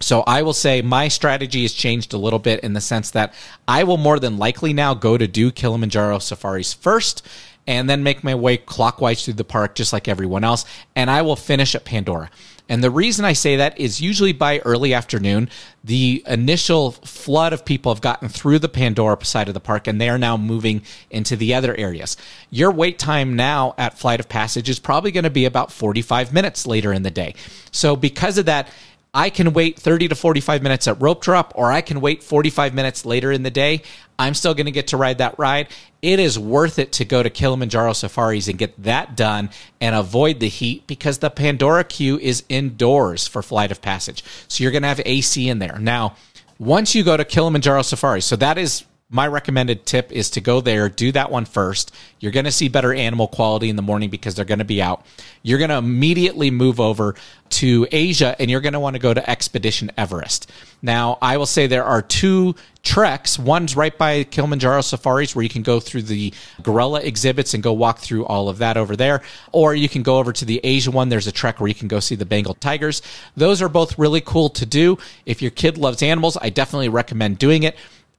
So 0.00 0.22
I 0.22 0.42
will 0.42 0.52
say 0.52 0.82
my 0.82 1.08
strategy 1.08 1.62
has 1.62 1.72
changed 1.72 2.12
a 2.12 2.18
little 2.18 2.38
bit 2.38 2.60
in 2.60 2.72
the 2.72 2.80
sense 2.80 3.12
that 3.12 3.34
I 3.68 3.84
will 3.84 3.98
more 3.98 4.18
than 4.18 4.36
likely 4.36 4.72
now 4.72 4.94
go 4.94 5.16
to 5.16 5.28
do 5.28 5.52
Kilimanjaro 5.52 6.18
safaris 6.18 6.72
first 6.72 7.26
and 7.66 7.88
then 7.88 8.02
make 8.02 8.24
my 8.24 8.34
way 8.34 8.56
clockwise 8.56 9.24
through 9.24 9.34
the 9.34 9.44
park 9.44 9.76
just 9.76 9.92
like 9.92 10.08
everyone 10.08 10.42
else. 10.42 10.64
And 10.96 11.08
I 11.08 11.22
will 11.22 11.36
finish 11.36 11.74
at 11.74 11.84
Pandora. 11.84 12.30
And 12.72 12.82
the 12.82 12.90
reason 12.90 13.26
I 13.26 13.34
say 13.34 13.56
that 13.56 13.78
is 13.78 14.00
usually 14.00 14.32
by 14.32 14.60
early 14.60 14.94
afternoon, 14.94 15.50
the 15.84 16.24
initial 16.26 16.92
flood 16.92 17.52
of 17.52 17.66
people 17.66 17.92
have 17.92 18.00
gotten 18.00 18.30
through 18.30 18.60
the 18.60 18.68
Pandora 18.70 19.22
side 19.26 19.48
of 19.48 19.52
the 19.52 19.60
park 19.60 19.86
and 19.86 20.00
they 20.00 20.08
are 20.08 20.16
now 20.16 20.38
moving 20.38 20.80
into 21.10 21.36
the 21.36 21.52
other 21.52 21.76
areas. 21.76 22.16
Your 22.48 22.70
wait 22.70 22.98
time 22.98 23.36
now 23.36 23.74
at 23.76 23.98
Flight 23.98 24.20
of 24.20 24.30
Passage 24.30 24.70
is 24.70 24.78
probably 24.78 25.10
going 25.10 25.24
to 25.24 25.28
be 25.28 25.44
about 25.44 25.70
45 25.70 26.32
minutes 26.32 26.66
later 26.66 26.94
in 26.94 27.02
the 27.02 27.10
day. 27.10 27.34
So 27.72 27.94
because 27.94 28.38
of 28.38 28.46
that, 28.46 28.68
I 29.14 29.28
can 29.28 29.52
wait 29.52 29.78
30 29.78 30.08
to 30.08 30.14
45 30.14 30.62
minutes 30.62 30.88
at 30.88 31.00
rope 31.00 31.20
drop, 31.20 31.52
or 31.54 31.70
I 31.70 31.82
can 31.82 32.00
wait 32.00 32.22
45 32.22 32.72
minutes 32.72 33.04
later 33.04 33.30
in 33.30 33.42
the 33.42 33.50
day. 33.50 33.82
I'm 34.18 34.32
still 34.32 34.54
going 34.54 34.66
to 34.66 34.72
get 34.72 34.86
to 34.88 34.96
ride 34.96 35.18
that 35.18 35.38
ride. 35.38 35.68
It 36.00 36.18
is 36.18 36.38
worth 36.38 36.78
it 36.78 36.92
to 36.92 37.04
go 37.04 37.22
to 37.22 37.28
Kilimanjaro 37.28 37.92
Safaris 37.92 38.48
and 38.48 38.58
get 38.58 38.82
that 38.82 39.14
done 39.14 39.50
and 39.82 39.94
avoid 39.94 40.40
the 40.40 40.48
heat 40.48 40.86
because 40.86 41.18
the 41.18 41.28
Pandora 41.28 41.84
queue 41.84 42.18
is 42.18 42.44
indoors 42.48 43.28
for 43.28 43.42
Flight 43.42 43.70
of 43.70 43.82
Passage. 43.82 44.24
So 44.48 44.62
you're 44.62 44.72
going 44.72 44.82
to 44.82 44.88
have 44.88 45.02
AC 45.04 45.46
in 45.46 45.58
there. 45.58 45.78
Now, 45.78 46.16
once 46.58 46.94
you 46.94 47.04
go 47.04 47.16
to 47.18 47.24
Kilimanjaro 47.24 47.82
Safari, 47.82 48.22
so 48.22 48.36
that 48.36 48.56
is 48.56 48.84
my 49.12 49.26
recommended 49.26 49.84
tip 49.84 50.10
is 50.10 50.30
to 50.30 50.40
go 50.40 50.62
there, 50.62 50.88
do 50.88 51.12
that 51.12 51.30
one 51.30 51.44
first. 51.44 51.94
You're 52.18 52.32
going 52.32 52.46
to 52.46 52.52
see 52.52 52.68
better 52.68 52.94
animal 52.94 53.28
quality 53.28 53.68
in 53.68 53.76
the 53.76 53.82
morning 53.82 54.08
because 54.08 54.34
they're 54.34 54.46
going 54.46 54.60
to 54.60 54.64
be 54.64 54.80
out. 54.80 55.04
You're 55.42 55.58
going 55.58 55.68
to 55.68 55.76
immediately 55.76 56.50
move 56.50 56.80
over 56.80 57.14
to 57.50 57.86
Asia 57.92 58.34
and 58.38 58.50
you're 58.50 58.62
going 58.62 58.72
to 58.72 58.80
want 58.80 58.94
to 58.94 59.00
go 59.00 59.12
to 59.12 59.30
Expedition 59.30 59.90
Everest. 59.98 60.50
Now, 60.80 61.18
I 61.20 61.36
will 61.36 61.46
say 61.46 61.66
there 61.66 61.84
are 61.84 62.00
two 62.00 62.54
treks. 62.82 63.38
One's 63.38 63.76
right 63.76 63.96
by 63.96 64.24
Kilimanjaro 64.24 64.80
Safaris 64.80 65.36
where 65.36 65.42
you 65.42 65.50
can 65.50 65.62
go 65.62 65.78
through 65.78 66.02
the 66.02 66.32
gorilla 66.62 67.02
exhibits 67.02 67.52
and 67.52 67.62
go 67.62 67.74
walk 67.74 67.98
through 67.98 68.24
all 68.24 68.48
of 68.48 68.58
that 68.58 68.78
over 68.78 68.96
there. 68.96 69.20
Or 69.52 69.74
you 69.74 69.90
can 69.90 70.02
go 70.02 70.18
over 70.18 70.32
to 70.32 70.46
the 70.46 70.58
Asia 70.64 70.90
one. 70.90 71.10
There's 71.10 71.26
a 71.26 71.32
trek 71.32 71.60
where 71.60 71.68
you 71.68 71.74
can 71.74 71.88
go 71.88 72.00
see 72.00 72.14
the 72.14 72.24
Bengal 72.24 72.54
tigers. 72.54 73.02
Those 73.36 73.60
are 73.60 73.68
both 73.68 73.98
really 73.98 74.22
cool 74.22 74.48
to 74.48 74.64
do. 74.64 74.96
If 75.26 75.42
your 75.42 75.50
kid 75.50 75.76
loves 75.76 76.02
animals, 76.02 76.38
I 76.40 76.48
definitely 76.48 76.88
recommend 76.88 77.38
doing 77.38 77.64
it. 77.64 77.76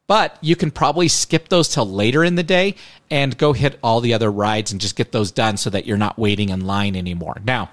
But 0.07 0.37
you 0.41 0.55
can 0.55 0.71
probably 0.71 1.07
skip 1.07 1.49
those 1.49 1.69
till 1.69 1.89
later 1.89 2.23
in 2.23 2.35
the 2.35 2.43
day 2.43 2.75
and 3.09 3.37
go 3.37 3.53
hit 3.53 3.79
all 3.81 4.01
the 4.01 4.13
other 4.13 4.31
rides 4.31 4.71
and 4.71 4.81
just 4.81 4.95
get 4.95 5.11
those 5.11 5.31
done 5.31 5.55
so 5.57 5.69
that 5.69 5.85
you're 5.85 5.97
not 5.97 6.19
waiting 6.19 6.49
in 6.49 6.65
line 6.65 6.95
anymore. 6.95 7.39
Now, 7.45 7.71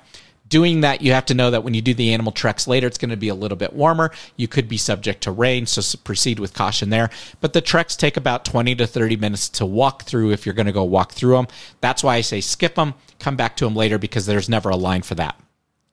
doing 0.49 0.83
that, 0.83 1.01
you 1.03 1.13
have 1.13 1.27
to 1.27 1.35
know 1.35 1.51
that 1.51 1.65
when 1.65 1.75
you 1.75 1.83
do 1.83 1.93
the 1.93 2.13
animal 2.13 2.31
treks 2.31 2.69
later, 2.69 2.87
it's 2.87 2.99
going 2.99 3.11
to 3.11 3.17
be 3.17 3.29
a 3.29 3.35
little 3.35 3.57
bit 3.57 3.73
warmer. 3.73 4.13
You 4.37 4.47
could 4.47 4.69
be 4.69 4.77
subject 4.77 5.23
to 5.23 5.33
rain, 5.33 5.67
so 5.67 5.99
proceed 6.05 6.39
with 6.39 6.55
caution 6.55 6.91
there. 6.91 7.11
But 7.41 7.53
the 7.53 7.61
treks 7.61 7.97
take 7.97 8.17
about 8.17 8.45
20 8.45 8.77
to 8.77 8.87
30 8.87 9.17
minutes 9.17 9.49
to 9.51 9.67
walk 9.67 10.05
through 10.05 10.31
if 10.31 10.47
you're 10.47 10.55
going 10.55 10.67
to 10.67 10.73
go 10.73 10.85
walk 10.85 11.13
through 11.13 11.37
them. 11.37 11.49
That's 11.81 12.05
why 12.05 12.17
I 12.17 12.21
say 12.21 12.41
skip 12.41 12.77
them, 12.77 12.95
come 13.19 13.35
back 13.37 13.57
to 13.57 13.65
them 13.65 13.75
later 13.75 13.99
because 13.99 14.27
there's 14.27 14.49
never 14.49 14.69
a 14.69 14.77
line 14.77 15.03
for 15.03 15.17
that. 15.17 15.37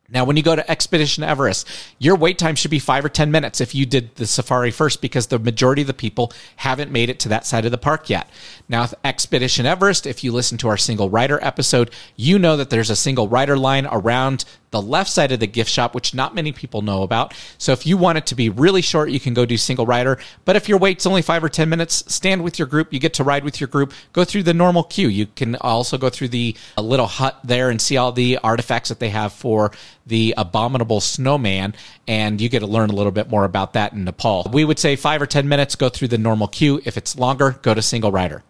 Now, 0.09 0.23
when 0.23 0.37
you 0.37 0.43
go 0.43 0.55
to 0.55 0.71
Expedition 0.71 1.25
Everest, 1.25 1.67
your 1.99 2.15
wait 2.15 2.37
time 2.37 2.55
should 2.55 2.71
be 2.71 2.79
five 2.79 3.03
or 3.03 3.09
10 3.09 3.29
minutes 3.29 3.59
if 3.59 3.75
you 3.75 3.85
did 3.85 4.15
the 4.15 4.25
safari 4.25 4.71
first, 4.71 5.01
because 5.01 5.27
the 5.27 5.37
majority 5.37 5.81
of 5.81 5.87
the 5.87 5.93
people 5.93 6.31
haven't 6.55 6.93
made 6.93 7.09
it 7.09 7.19
to 7.19 7.29
that 7.29 7.45
side 7.45 7.65
of 7.65 7.71
the 7.71 7.77
park 7.77 8.09
yet. 8.09 8.29
Now, 8.69 8.87
Expedition 9.03 9.65
Everest, 9.65 10.07
if 10.07 10.23
you 10.23 10.31
listen 10.31 10.57
to 10.59 10.69
our 10.69 10.77
single 10.77 11.09
rider 11.09 11.43
episode, 11.43 11.91
you 12.15 12.39
know 12.39 12.55
that 12.55 12.69
there's 12.69 12.89
a 12.89 12.95
single 12.95 13.27
rider 13.27 13.57
line 13.57 13.85
around 13.85 14.45
the 14.71 14.81
left 14.81 15.09
side 15.09 15.31
of 15.31 15.39
the 15.39 15.47
gift 15.47 15.69
shop, 15.69 15.95
which 15.95 16.13
not 16.13 16.35
many 16.35 16.51
people 16.51 16.81
know 16.81 17.03
about. 17.03 17.33
So 17.57 17.71
if 17.71 17.85
you 17.85 17.97
want 17.97 18.17
it 18.17 18.25
to 18.27 18.35
be 18.35 18.49
really 18.49 18.81
short, 18.81 19.09
you 19.09 19.19
can 19.19 19.33
go 19.33 19.45
do 19.45 19.57
single 19.57 19.85
rider. 19.85 20.19
But 20.45 20.55
if 20.55 20.67
your 20.67 20.77
wait's 20.77 21.05
only 21.05 21.21
five 21.21 21.43
or 21.43 21.49
10 21.49 21.69
minutes, 21.69 22.03
stand 22.13 22.43
with 22.43 22.59
your 22.59 22.67
group. 22.67 22.91
You 22.91 22.99
get 22.99 23.13
to 23.15 23.23
ride 23.23 23.43
with 23.43 23.61
your 23.61 23.67
group. 23.67 23.93
Go 24.13 24.23
through 24.23 24.43
the 24.43 24.53
normal 24.53 24.83
queue. 24.83 25.07
You 25.07 25.27
can 25.27 25.55
also 25.57 25.97
go 25.97 26.09
through 26.09 26.29
the 26.29 26.55
uh, 26.77 26.81
little 26.81 27.07
hut 27.07 27.39
there 27.43 27.69
and 27.69 27.81
see 27.81 27.97
all 27.97 28.11
the 28.11 28.37
artifacts 28.43 28.89
that 28.89 28.99
they 28.99 29.09
have 29.09 29.33
for 29.33 29.71
the 30.05 30.33
abominable 30.37 31.01
snowman. 31.01 31.73
And 32.07 32.41
you 32.41 32.49
get 32.49 32.59
to 32.59 32.67
learn 32.67 32.89
a 32.89 32.93
little 32.93 33.11
bit 33.11 33.29
more 33.29 33.45
about 33.45 33.73
that 33.73 33.93
in 33.93 34.03
Nepal. 34.03 34.49
We 34.51 34.65
would 34.65 34.79
say 34.79 34.95
five 34.95 35.21
or 35.21 35.25
10 35.25 35.47
minutes, 35.47 35.75
go 35.75 35.89
through 35.89 36.09
the 36.09 36.17
normal 36.17 36.47
queue. 36.47 36.81
If 36.85 36.97
it's 36.97 37.17
longer, 37.17 37.51
go 37.61 37.73
to 37.73 37.81
single 37.81 38.11
rider. 38.11 38.43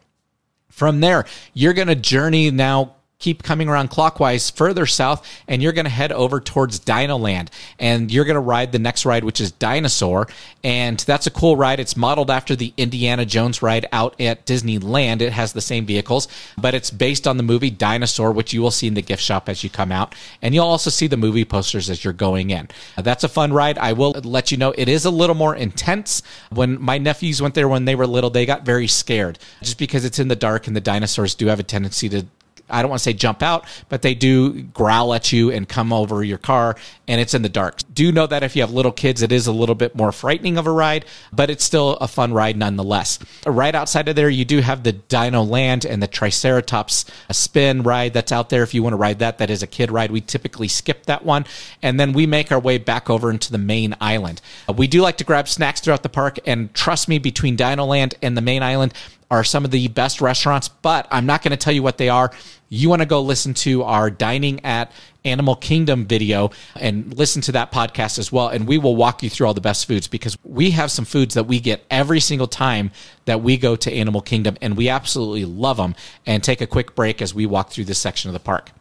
From 0.70 1.00
there, 1.00 1.26
you're 1.54 1.74
going 1.74 1.88
to 1.88 1.96
journey 1.96 2.52
now 2.52 2.97
keep 3.20 3.42
coming 3.42 3.68
around 3.68 3.90
clockwise 3.90 4.52
further 4.52 4.86
south 4.86 5.28
and 5.48 5.62
you're 5.62 5.72
going 5.72 5.86
to 5.86 5.92
head 5.92 6.12
over 6.12 6.40
towards 6.40 6.80
Dinoland 6.80 7.50
and 7.80 8.12
you're 8.12 8.26
going 8.26 8.36
to 8.36 8.40
ride 8.40 8.72
the 8.72 8.80
next 8.80 9.06
ride 9.06 9.24
which 9.24 9.42
is 9.42 9.52
Dinosaur 9.52 10.28
and 10.64 11.00
that's 11.00 11.26
a 11.26 11.32
cool 11.32 11.58
ride. 11.58 11.80
It's 11.80 11.98
modeled 11.98 12.30
after 12.30 12.56
the 12.56 12.74
Indiana 12.78 13.26
Jones 13.26 13.62
ride 13.64 13.88
out 13.92 14.20
at 14.22 14.46
Disneyland. 14.46 15.22
It 15.22 15.34
has 15.34 15.54
the 15.54 15.62
same 15.62 15.86
vehicles 15.86 16.28
but 16.60 16.76
it's 16.76 16.92
based 16.92 17.28
on 17.28 17.38
the 17.38 17.44
movie 17.44 17.72
Dinosaur 17.72 18.32
which 18.32 18.54
you 18.54 18.62
will 18.62 18.72
see 18.72 18.86
in 18.86 18.94
the 18.94 19.02
gift 19.02 19.24
shop 19.24 19.50
as 19.50 19.64
you 19.64 19.70
come 19.72 19.92
out 19.92 20.14
and 20.44 20.54
you'll 20.54 20.66
also 20.66 20.92
see 20.92 21.08
the 21.08 21.18
movie 21.18 21.46
posters 21.46 21.90
as 21.90 22.04
you're 22.04 22.14
going 22.14 22.52
in. 22.52 22.68
That's 22.98 23.24
a 23.24 23.30
fun 23.30 23.52
ride. 23.52 23.80
I 23.80 23.94
will 23.94 24.12
let 24.12 24.52
you 24.52 24.58
know 24.58 24.76
it 24.78 24.88
is 24.88 25.06
a 25.06 25.12
little 25.12 25.36
more 25.36 25.56
intense. 25.56 26.22
When 26.52 26.80
my 26.80 27.00
nephews 27.00 27.42
went 27.42 27.56
there 27.56 27.68
when 27.68 27.86
they 27.86 27.96
were 27.96 28.06
little 28.06 28.30
they 28.30 28.46
got 28.46 28.64
very 28.64 28.88
scared. 28.88 29.40
Just 29.62 29.80
because 29.80 30.06
it's 30.06 30.20
in 30.20 30.28
the 30.28 30.36
dark 30.36 30.68
and 30.68 30.76
the 30.76 30.82
dinosaurs 30.82 31.34
do 31.34 31.48
have 31.48 31.60
a 31.60 31.64
tendency 31.64 32.10
to 32.10 32.28
I 32.70 32.82
don't 32.82 32.90
want 32.90 33.00
to 33.00 33.04
say 33.04 33.14
jump 33.14 33.42
out, 33.42 33.66
but 33.90 34.02
they 34.02 34.14
do 34.14 34.64
growl 34.64 35.14
at 35.14 35.32
you 35.32 35.52
and 35.52 35.68
come 35.68 35.94
over 35.94 36.24
your 36.24 36.38
car 36.38 36.76
and 37.08 37.22
it's 37.22 37.34
in 37.34 37.42
the 37.42 37.50
dark. 37.50 37.80
Do 37.94 38.12
know 38.12 38.28
that 38.28 38.44
if 38.44 38.56
you 38.56 38.62
have 38.62 38.72
little 38.72 38.92
kids, 38.92 39.22
it 39.22 39.32
is 39.32 39.48
a 39.48 39.52
little 39.52 39.76
bit 39.76 39.96
more 39.96 40.12
frightening 40.12 40.58
of 40.58 40.68
a 40.68 40.72
ride, 40.72 41.06
but 41.32 41.50
it's 41.50 41.64
still 41.64 41.94
a 41.98 42.08
fun 42.08 42.34
ride 42.34 42.58
nonetheless. 42.58 43.20
Right 43.46 43.74
outside 43.74 44.10
of 44.10 44.16
there, 44.16 44.30
you 44.30 44.44
do 44.44 44.60
have 44.60 44.84
the 44.84 44.92
Dino 44.92 45.44
Land 45.44 45.86
and 45.86 46.04
the 46.04 46.08
Triceratops 46.08 47.06
spin 47.32 47.84
ride 47.84 48.14
that's 48.14 48.32
out 48.32 48.50
there. 48.50 48.64
If 48.64 48.74
you 48.74 48.84
want 48.84 48.94
to 48.94 48.98
ride 48.98 49.20
that, 49.20 49.38
that 49.38 49.50
is 49.50 49.64
a 49.64 49.68
kid 49.68 49.90
ride. 49.90 50.12
We 50.12 50.22
typically 50.22 50.68
skip 50.68 51.06
that 51.06 51.24
one. 51.24 51.46
And 51.82 52.00
then 52.00 52.12
we 52.12 52.26
make 52.26 52.52
our 52.52 52.60
way 52.60 52.78
back 52.78 53.10
over 53.10 53.32
into 53.32 53.52
the 53.52 53.58
main 53.58 53.96
island. 54.02 54.42
We 54.74 54.88
do 54.88 55.02
like 55.02 55.18
to 55.18 55.24
grab 55.24 55.48
snacks 55.48 55.80
throughout 55.80 56.04
the 56.04 56.10
park. 56.10 56.40
And 56.46 56.74
trust 56.74 57.08
me, 57.08 57.20
between 57.20 57.56
Dino 57.56 57.86
Land 57.86 58.16
and 58.22 58.36
the 58.36 58.42
main 58.42 58.64
island, 58.64 58.94
are 59.30 59.44
some 59.44 59.66
of 59.66 59.72
the 59.72 59.88
best 59.90 60.22
restaurants, 60.22 60.68
but 60.70 61.08
I'm 61.12 61.26
not 61.26 61.42
going 61.42 61.52
to 61.52 61.58
tell 61.58 61.74
you 61.74 61.84
what 61.84 61.98
they 61.98 62.10
are. 62.10 62.32
You 62.70 62.90
want 62.90 63.02
to 63.02 63.06
go 63.06 63.22
listen 63.22 63.54
to 63.56 63.84
our 63.84 64.10
dining 64.10 64.64
at 64.66 64.92
Animal 65.26 65.56
Kingdom 65.56 66.06
video 66.06 66.52
and 66.76 67.18
listen 67.18 67.42
to 67.44 67.52
that 67.54 67.72
podcast 67.72 68.20
as 68.20 68.32
well. 68.32 68.48
And 68.50 68.68
we 68.68 68.78
will 68.78 68.96
walk 68.96 69.24
you 69.24 69.30
through 69.30 69.48
all 69.48 69.54
the 69.54 69.62
best 69.62 69.88
foods 69.88 70.08
because 70.08 70.38
we 70.44 70.72
have 70.72 70.92
some 70.92 71.06
foods 71.06 71.36
that 71.36 71.46
we 71.46 71.60
get 71.60 71.86
every 71.90 72.20
single 72.20 72.48
time 72.48 72.92
that 73.26 73.42
we 73.42 73.58
go 73.58 73.76
to 73.76 73.92
Animal 73.92 74.22
Kingdom 74.22 74.58
and 74.62 74.78
we 74.78 74.90
absolutely 74.90 75.46
love 75.46 75.78
them. 75.78 75.96
And 76.26 76.44
take 76.44 76.62
a 76.62 76.68
quick 76.68 76.96
break 76.96 77.22
as 77.22 77.34
we 77.34 77.46
walk 77.46 77.72
through 77.72 77.86
this 77.86 78.00
section 78.00 78.30
of 78.30 78.34
the 78.34 78.40
park. 78.40 78.72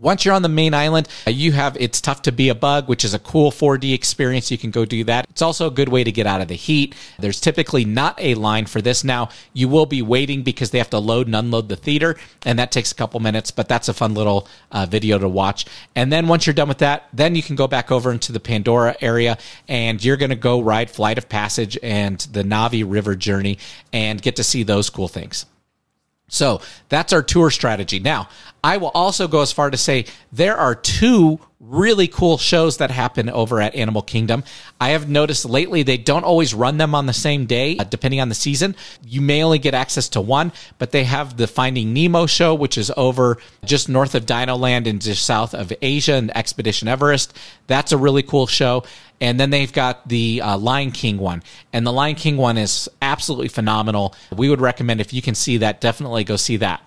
Once 0.00 0.24
you're 0.24 0.34
on 0.34 0.40
the 0.40 0.48
main 0.48 0.72
island, 0.72 1.06
uh, 1.26 1.30
you 1.30 1.52
have 1.52 1.76
It's 1.78 2.00
Tough 2.00 2.22
to 2.22 2.32
Be 2.32 2.48
a 2.48 2.54
Bug, 2.54 2.88
which 2.88 3.04
is 3.04 3.12
a 3.12 3.18
cool 3.18 3.50
4D 3.50 3.92
experience. 3.92 4.50
You 4.50 4.56
can 4.56 4.70
go 4.70 4.86
do 4.86 5.04
that. 5.04 5.26
It's 5.28 5.42
also 5.42 5.66
a 5.66 5.70
good 5.70 5.90
way 5.90 6.04
to 6.04 6.10
get 6.10 6.26
out 6.26 6.40
of 6.40 6.48
the 6.48 6.54
heat. 6.54 6.94
There's 7.18 7.38
typically 7.38 7.84
not 7.84 8.18
a 8.18 8.34
line 8.34 8.64
for 8.64 8.80
this. 8.80 9.04
Now, 9.04 9.28
you 9.52 9.68
will 9.68 9.84
be 9.84 10.00
waiting 10.00 10.42
because 10.42 10.70
they 10.70 10.78
have 10.78 10.88
to 10.90 10.98
load 10.98 11.26
and 11.26 11.36
unload 11.36 11.68
the 11.68 11.76
theater, 11.76 12.16
and 12.46 12.58
that 12.58 12.72
takes 12.72 12.90
a 12.90 12.94
couple 12.94 13.20
minutes, 13.20 13.50
but 13.50 13.68
that's 13.68 13.90
a 13.90 13.94
fun 13.94 14.14
little 14.14 14.48
uh, 14.72 14.86
video 14.86 15.18
to 15.18 15.28
watch. 15.28 15.66
And 15.94 16.10
then 16.10 16.28
once 16.28 16.46
you're 16.46 16.54
done 16.54 16.68
with 16.68 16.78
that, 16.78 17.08
then 17.12 17.34
you 17.34 17.42
can 17.42 17.54
go 17.54 17.68
back 17.68 17.92
over 17.92 18.10
into 18.10 18.32
the 18.32 18.40
Pandora 18.40 18.96
area, 19.02 19.36
and 19.68 20.02
you're 20.02 20.16
going 20.16 20.30
to 20.30 20.36
go 20.36 20.62
ride 20.62 20.90
Flight 20.90 21.18
of 21.18 21.28
Passage 21.28 21.76
and 21.82 22.20
the 22.32 22.42
Na'vi 22.42 22.90
River 22.90 23.14
journey 23.14 23.58
and 23.92 24.22
get 24.22 24.36
to 24.36 24.44
see 24.44 24.62
those 24.62 24.88
cool 24.88 25.08
things. 25.08 25.44
So 26.30 26.62
that's 26.88 27.12
our 27.12 27.22
tour 27.22 27.50
strategy. 27.50 28.00
Now, 28.00 28.28
I 28.64 28.78
will 28.78 28.92
also 28.94 29.28
go 29.28 29.42
as 29.42 29.52
far 29.52 29.70
to 29.70 29.76
say 29.76 30.06
there 30.32 30.56
are 30.56 30.74
two 30.74 31.40
really 31.60 32.08
cool 32.08 32.38
shows 32.38 32.78
that 32.78 32.90
happen 32.90 33.28
over 33.28 33.60
at 33.60 33.74
Animal 33.74 34.00
Kingdom. 34.00 34.42
I 34.80 34.90
have 34.90 35.10
noticed 35.10 35.44
lately 35.44 35.82
they 35.82 35.98
don't 35.98 36.24
always 36.24 36.54
run 36.54 36.78
them 36.78 36.94
on 36.94 37.04
the 37.04 37.12
same 37.12 37.44
day, 37.44 37.76
uh, 37.76 37.84
depending 37.84 38.20
on 38.20 38.30
the 38.30 38.34
season. 38.34 38.74
You 39.04 39.20
may 39.20 39.42
only 39.42 39.58
get 39.58 39.74
access 39.74 40.08
to 40.10 40.22
one, 40.22 40.52
but 40.78 40.90
they 40.90 41.04
have 41.04 41.36
the 41.36 41.46
Finding 41.46 41.92
Nemo 41.92 42.24
show, 42.24 42.54
which 42.54 42.78
is 42.78 42.90
over 42.96 43.36
just 43.64 43.90
north 43.90 44.14
of 44.14 44.24
Dino 44.24 44.56
Land 44.56 44.86
and 44.86 45.02
just 45.02 45.26
south 45.26 45.52
of 45.52 45.70
Asia 45.82 46.14
and 46.14 46.34
Expedition 46.34 46.88
Everest. 46.88 47.36
That's 47.66 47.92
a 47.92 47.98
really 47.98 48.22
cool 48.22 48.46
show. 48.46 48.84
And 49.20 49.38
then 49.38 49.50
they've 49.50 49.72
got 49.72 50.08
the 50.08 50.40
uh, 50.40 50.56
Lion 50.56 50.92
King 50.92 51.18
one. 51.18 51.42
And 51.74 51.86
the 51.86 51.92
Lion 51.92 52.14
King 52.14 52.38
one 52.38 52.56
is 52.56 52.88
absolutely 53.02 53.48
phenomenal. 53.48 54.14
We 54.34 54.48
would 54.48 54.62
recommend 54.62 55.02
if 55.02 55.12
you 55.12 55.20
can 55.20 55.34
see 55.34 55.58
that, 55.58 55.82
definitely 55.82 56.24
go 56.24 56.36
see 56.36 56.56
that 56.56 56.82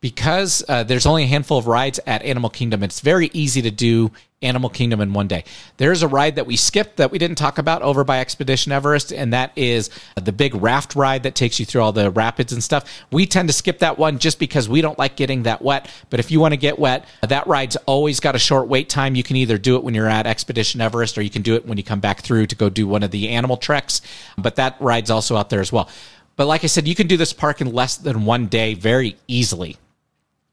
because 0.00 0.64
uh, 0.68 0.82
there's 0.82 1.06
only 1.06 1.24
a 1.24 1.26
handful 1.26 1.58
of 1.58 1.66
rides 1.66 2.00
at 2.06 2.22
Animal 2.22 2.50
Kingdom, 2.50 2.82
it's 2.82 3.00
very 3.00 3.30
easy 3.32 3.62
to 3.62 3.70
do 3.70 4.10
Animal 4.42 4.70
Kingdom 4.70 5.02
in 5.02 5.12
one 5.12 5.28
day. 5.28 5.44
There's 5.76 6.02
a 6.02 6.08
ride 6.08 6.36
that 6.36 6.46
we 6.46 6.56
skipped 6.56 6.96
that 6.96 7.10
we 7.10 7.18
didn't 7.18 7.36
talk 7.36 7.58
about 7.58 7.82
over 7.82 8.04
by 8.04 8.20
Expedition 8.20 8.72
Everest, 8.72 9.12
and 9.12 9.34
that 9.34 9.52
is 9.56 9.90
the 10.14 10.32
big 10.32 10.54
raft 10.54 10.94
ride 10.94 11.24
that 11.24 11.34
takes 11.34 11.60
you 11.60 11.66
through 11.66 11.82
all 11.82 11.92
the 11.92 12.10
rapids 12.10 12.54
and 12.54 12.64
stuff. 12.64 12.90
We 13.10 13.26
tend 13.26 13.50
to 13.50 13.52
skip 13.52 13.80
that 13.80 13.98
one 13.98 14.18
just 14.18 14.38
because 14.38 14.66
we 14.66 14.80
don't 14.80 14.98
like 14.98 15.16
getting 15.16 15.42
that 15.42 15.60
wet. 15.60 15.90
But 16.08 16.20
if 16.20 16.30
you 16.30 16.40
want 16.40 16.52
to 16.52 16.56
get 16.56 16.78
wet, 16.78 17.04
that 17.20 17.46
ride's 17.46 17.76
always 17.84 18.20
got 18.20 18.34
a 18.34 18.38
short 18.38 18.68
wait 18.68 18.88
time. 18.88 19.14
You 19.14 19.22
can 19.22 19.36
either 19.36 19.58
do 19.58 19.76
it 19.76 19.84
when 19.84 19.92
you're 19.92 20.08
at 20.08 20.26
Expedition 20.26 20.80
Everest 20.80 21.18
or 21.18 21.22
you 21.22 21.30
can 21.30 21.42
do 21.42 21.54
it 21.56 21.66
when 21.66 21.76
you 21.76 21.84
come 21.84 22.00
back 22.00 22.22
through 22.22 22.46
to 22.46 22.56
go 22.56 22.70
do 22.70 22.86
one 22.86 23.02
of 23.02 23.10
the 23.10 23.28
animal 23.28 23.58
treks. 23.58 24.00
But 24.38 24.56
that 24.56 24.80
ride's 24.80 25.10
also 25.10 25.36
out 25.36 25.50
there 25.50 25.60
as 25.60 25.70
well. 25.70 25.90
But 26.36 26.46
like 26.46 26.64
I 26.64 26.68
said, 26.68 26.88
you 26.88 26.94
can 26.94 27.06
do 27.06 27.18
this 27.18 27.34
park 27.34 27.60
in 27.60 27.70
less 27.70 27.98
than 27.98 28.24
one 28.24 28.46
day 28.46 28.72
very 28.72 29.18
easily. 29.28 29.76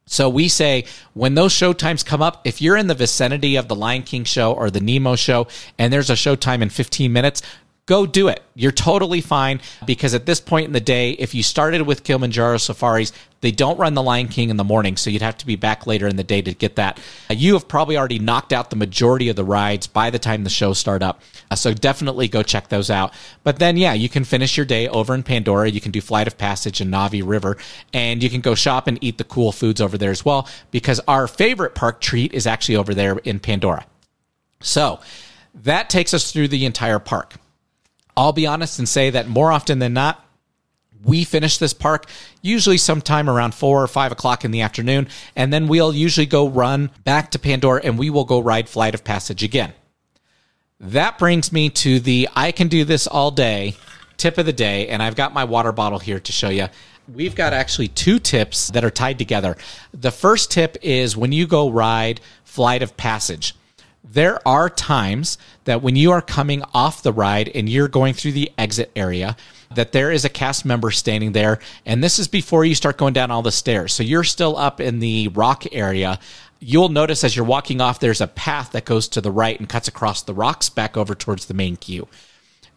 So 0.08 0.30
we 0.30 0.48
say 0.48 0.86
when 1.14 1.36
those 1.36 1.52
show 1.52 1.74
times 1.74 2.02
come 2.02 2.22
up, 2.22 2.42
if 2.46 2.62
you're 2.62 2.78
in 2.78 2.88
the 2.88 2.96
vicinity 2.96 3.58
of 3.58 3.68
the 3.68 3.76
Lion 3.76 4.04
King 4.04 4.24
show 4.24 4.54
or 4.54 4.72
the 4.72 4.80
Nemo 4.80 5.16
show 5.16 5.48
and 5.78 5.94
there's 5.94 6.10
a 6.10 6.16
show 6.16 6.36
time 6.36 6.64
in 6.64 6.70
15 6.70 7.12
minutes, 7.12 7.42
go 7.88 8.06
do 8.06 8.28
it. 8.28 8.44
You're 8.54 8.72
totally 8.72 9.22
fine 9.22 9.62
because 9.86 10.14
at 10.14 10.26
this 10.26 10.40
point 10.40 10.68
in 10.68 10.74
the 10.74 10.80
day, 10.80 11.12
if 11.12 11.34
you 11.34 11.42
started 11.42 11.82
with 11.82 12.04
Kilimanjaro 12.04 12.58
safaris, 12.58 13.12
they 13.42 13.52
don't 13.52 13.80
run 13.80 13.94
the 13.94 14.04
Lion 14.04 14.28
King 14.28 14.50
in 14.50 14.58
the 14.58 14.64
morning, 14.64 14.98
so 14.98 15.10
you'd 15.10 15.22
have 15.22 15.38
to 15.38 15.46
be 15.46 15.56
back 15.56 15.88
later 15.88 16.08
in 16.08 16.16
the 16.16 16.24
day 16.24 16.42
to 16.42 16.54
get 16.54 16.76
that. 16.76 17.00
Uh, 17.30 17.36
you 17.36 17.54
have 17.54 17.68
probably 17.68 17.98
already 17.98 18.20
knocked 18.20 18.52
out 18.52 18.70
the 18.70 18.76
majority 18.76 19.30
of 19.30 19.36
the 19.36 19.44
rides 19.44 19.88
by 19.88 20.10
the 20.10 20.20
time 20.20 20.44
the 20.44 20.50
shows 20.50 20.80
start 20.80 21.02
up, 21.02 21.22
uh, 21.50 21.56
so 21.56 21.74
definitely 21.74 22.28
go 22.28 22.44
check 22.44 22.68
those 22.70 22.90
out. 22.90 23.14
But 23.44 23.60
then, 23.60 23.78
yeah, 23.78 23.94
you 23.94 24.10
can 24.10 24.24
finish 24.24 24.58
your 24.58 24.66
day 24.66 24.88
over 24.88 25.14
in 25.14 25.24
Pandora. 25.24 25.70
You 25.70 25.82
can 25.82 25.92
do 25.92 26.02
Flight 26.02 26.28
of 26.28 26.38
Passage 26.38 26.82
and 26.82 26.92
Na'vi 26.92 27.22
River, 27.26 27.58
and 27.94 28.22
you 28.22 28.30
can 28.30 28.42
go 28.42 28.56
shop 28.56 28.88
and 28.88 28.98
eat 29.02 29.18
the 29.18 29.24
cool 29.24 29.52
foods 29.52 29.80
over 29.80 29.98
there 29.98 30.12
as 30.12 30.26
well 30.26 30.50
because 30.72 31.00
our 31.08 31.28
favorite 31.28 31.76
park 31.76 32.02
treat 32.02 32.34
is 32.34 32.48
actually 32.48 32.76
over 32.76 32.94
there 32.94 33.18
in 33.20 33.40
Pandora. 33.40 33.86
So 34.62 35.00
that 35.54 35.90
takes 35.90 36.14
us 36.14 36.32
through 36.32 36.48
the 36.50 36.66
entire 36.66 37.00
park. 37.00 37.36
I'll 38.18 38.34
be 38.34 38.48
honest 38.48 38.80
and 38.80 38.90
say 38.90 39.12
that 39.12 39.28
more 39.28 39.52
often 39.52 39.78
than 39.78 39.94
not, 39.94 40.26
we 41.04 41.24
finish 41.24 41.60
this 41.60 41.74
park 41.74 42.08
usually 42.42 42.80
sometime 42.80 43.30
around 43.30 43.54
four 43.54 43.84
or 43.84 43.88
five 43.88 44.12
o'clock 44.12 44.44
in 44.44 44.50
the 44.50 44.62
afternoon, 44.62 45.08
and 45.36 45.54
then 45.54 45.68
we'll 45.68 45.94
usually 45.94 46.26
go 46.26 46.50
run 46.50 46.90
back 47.04 47.30
to 47.32 47.40
Pandora 47.40 47.82
and 47.84 48.00
we 48.00 48.10
will 48.10 48.26
go 48.26 48.40
ride 48.40 48.68
Flight 48.68 48.96
of 48.96 49.04
Passage 49.04 49.44
again. 49.44 49.72
That 50.80 51.20
brings 51.20 51.52
me 51.52 51.70
to 51.70 52.00
the 52.00 52.28
I 52.36 52.52
can 52.52 52.68
do 52.68 52.84
this 52.84 53.06
all 53.06 53.30
day 53.30 53.76
tip 54.18 54.40
of 54.40 54.48
the 54.48 54.54
day, 54.54 54.88
and 54.88 55.04
I've 55.04 55.16
got 55.16 55.32
my 55.32 55.44
water 55.44 55.72
bottle 55.72 56.00
here 56.00 56.20
to 56.20 56.32
show 56.32 56.50
you. 56.50 56.68
We've 57.08 57.36
got 57.36 57.54
actually 57.54 57.88
two 57.88 58.18
tips 58.18 58.70
that 58.70 58.84
are 58.84 58.90
tied 58.90 59.20
together. 59.20 59.56
The 59.94 60.12
first 60.12 60.52
tip 60.52 60.76
is 60.82 61.16
when 61.16 61.32
you 61.32 61.46
go 61.46 61.70
ride 61.70 62.20
Flight 62.44 62.82
of 62.82 62.98
Passage 62.98 63.54
there 64.12 64.46
are 64.48 64.70
times 64.70 65.38
that 65.66 65.82
when 65.82 65.96
you 65.96 66.12
are 66.12 66.22
coming 66.22 66.64
off 66.74 67.04
the 67.04 67.14
ride 67.14 67.50
and 67.54 67.68
you're 67.68 67.88
going 67.88 68.14
through 68.14 68.32
the 68.32 68.52
exit 68.58 68.92
area, 68.96 69.36
that 69.76 69.92
there 69.92 70.12
is 70.12 70.26
a 70.26 70.30
cast 70.30 70.66
member 70.66 70.92
standing 70.92 71.34
there. 71.34 71.60
And 71.86 72.04
this 72.04 72.20
is 72.20 72.28
before 72.28 72.66
you 72.66 72.76
start 72.76 72.98
going 72.98 73.14
down 73.14 73.32
all 73.32 73.42
the 73.42 73.52
stairs. 73.52 73.94
So 73.94 74.04
you're 74.04 74.24
still 74.24 74.56
up 74.58 74.80
in 74.80 75.00
the 75.00 75.28
rock 75.30 75.66
area. 75.72 76.20
You'll 76.60 76.90
notice 76.90 77.24
as 77.24 77.36
you're 77.36 77.46
walking 77.46 77.82
off, 77.82 78.00
there's 78.00 78.22
a 78.22 78.28
path 78.28 78.72
that 78.72 78.86
goes 78.86 79.08
to 79.10 79.22
the 79.22 79.32
right 79.32 79.60
and 79.60 79.68
cuts 79.68 79.88
across 79.88 80.22
the 80.22 80.34
rocks 80.34 80.70
back 80.70 80.96
over 80.98 81.14
towards 81.14 81.46
the 81.46 81.54
main 81.54 81.76
queue. 81.76 82.08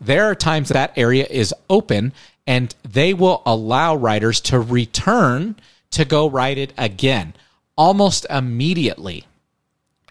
There 0.01 0.25
are 0.25 0.35
times 0.35 0.71
that 0.71 0.93
area 0.97 1.27
is 1.29 1.55
open 1.69 2.12
and 2.47 2.75
they 2.88 3.14
will 3.14 3.43
allow 3.47 3.95
riders 3.95 4.40
to 4.43 4.59
return 4.59 5.57
to 5.93 6.05
go 6.05 6.29
ride 6.29 6.59
it 6.59 6.73
again 6.77 7.35
almost 7.77 8.27
immediately. 8.29 9.25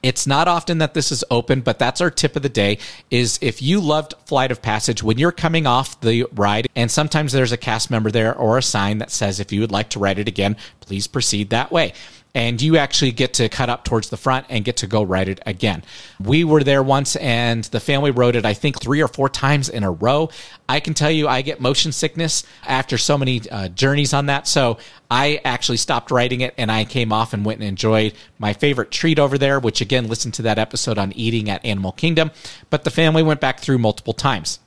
It's 0.02 0.26
not 0.26 0.48
often 0.48 0.78
that 0.80 0.94
this 0.94 1.12
is 1.12 1.24
open, 1.30 1.62
but 1.62 1.80
that's 1.80 2.02
our 2.02 2.12
tip 2.12 2.36
of 2.36 2.42
the 2.42 2.50
day 2.50 2.78
is 3.12 3.38
if 3.42 3.62
you 3.62 3.80
loved 3.80 4.14
Flight 4.26 4.52
of 4.52 4.62
Passage, 4.62 5.04
when 5.04 5.18
you're 5.18 5.32
coming 5.32 5.68
off 5.68 6.00
the 6.02 6.26
ride, 6.34 6.68
and 6.76 6.90
sometimes 6.90 7.32
there's 7.32 7.52
a 7.52 7.58
cast 7.58 7.92
member 7.92 8.12
there 8.12 8.36
or 8.36 8.58
a 8.58 8.64
sign 8.64 9.00
that 9.00 9.12
says 9.12 9.40
if 9.40 9.52
you 9.52 9.62
would 9.62 9.72
like 9.72 9.90
to 9.90 10.00
ride 10.00 10.20
it 10.20 10.28
again, 10.28 10.56
please 10.80 11.08
proceed 11.08 11.50
that 11.50 11.72
way 11.72 11.94
and 12.36 12.62
you 12.62 12.78
actually 12.78 13.12
get 13.12 13.34
to 13.36 13.50
cut 13.50 13.70
up 13.70 13.84
towards 13.84 14.10
the 14.10 14.18
front 14.18 14.46
and 14.50 14.64
get 14.64 14.78
to 14.78 14.88
go 14.88 15.02
ride 15.02 15.30
it 15.30 15.40
again. 15.46 15.84
We 16.20 16.44
were 16.44 16.64
there 16.64 16.84
once 16.84 17.16
and 17.16 17.64
the 17.66 17.80
family 17.80 18.12
rode 18.12 18.36
it, 18.36 18.46
I 18.46 18.54
think, 18.54 18.80
three 18.80 19.02
or 19.02 19.08
four 19.08 19.30
times 19.30 19.68
in 19.70 19.84
a 19.84 19.92
row. 19.92 20.30
I 20.68 20.80
can 20.80 20.94
tell 20.94 21.10
you, 21.10 21.28
I 21.28 21.42
get 21.42 21.60
motion 21.60 21.92
sickness 21.92 22.44
after 22.68 22.98
so 22.98 23.18
many 23.18 23.42
uh, 23.50 23.70
journeys 23.70 24.14
on 24.14 24.28
that. 24.28 24.48
So 24.48 24.78
I 25.10 25.42
actually 25.44 25.78
stopped 25.78 26.12
riding 26.12 26.42
it 26.42 26.54
and 26.58 26.72
I 26.72 26.86
came 26.86 27.12
off 27.12 27.34
and 27.34 27.44
went 27.44 27.60
and 27.60 27.68
enjoyed 27.68 28.14
my 28.38 28.54
favorite 28.54 28.92
treat 28.92 29.18
over 29.18 29.38
there, 29.38 29.60
which 29.60 29.82
again, 29.82 30.08
listen 30.08 30.32
to 30.34 30.44
that 30.44 30.60
episode 30.60 31.00
on 31.00 31.12
eating 31.14 31.50
at 31.50 31.66
Animal 31.66 31.94
Kingdom. 31.94 32.30
But 32.70 32.84
the 32.84 32.92
family 32.92 33.24
went 33.24 33.42
back 33.42 33.60
through 33.60 33.80
multiple 33.80 34.14
times. 34.14 34.60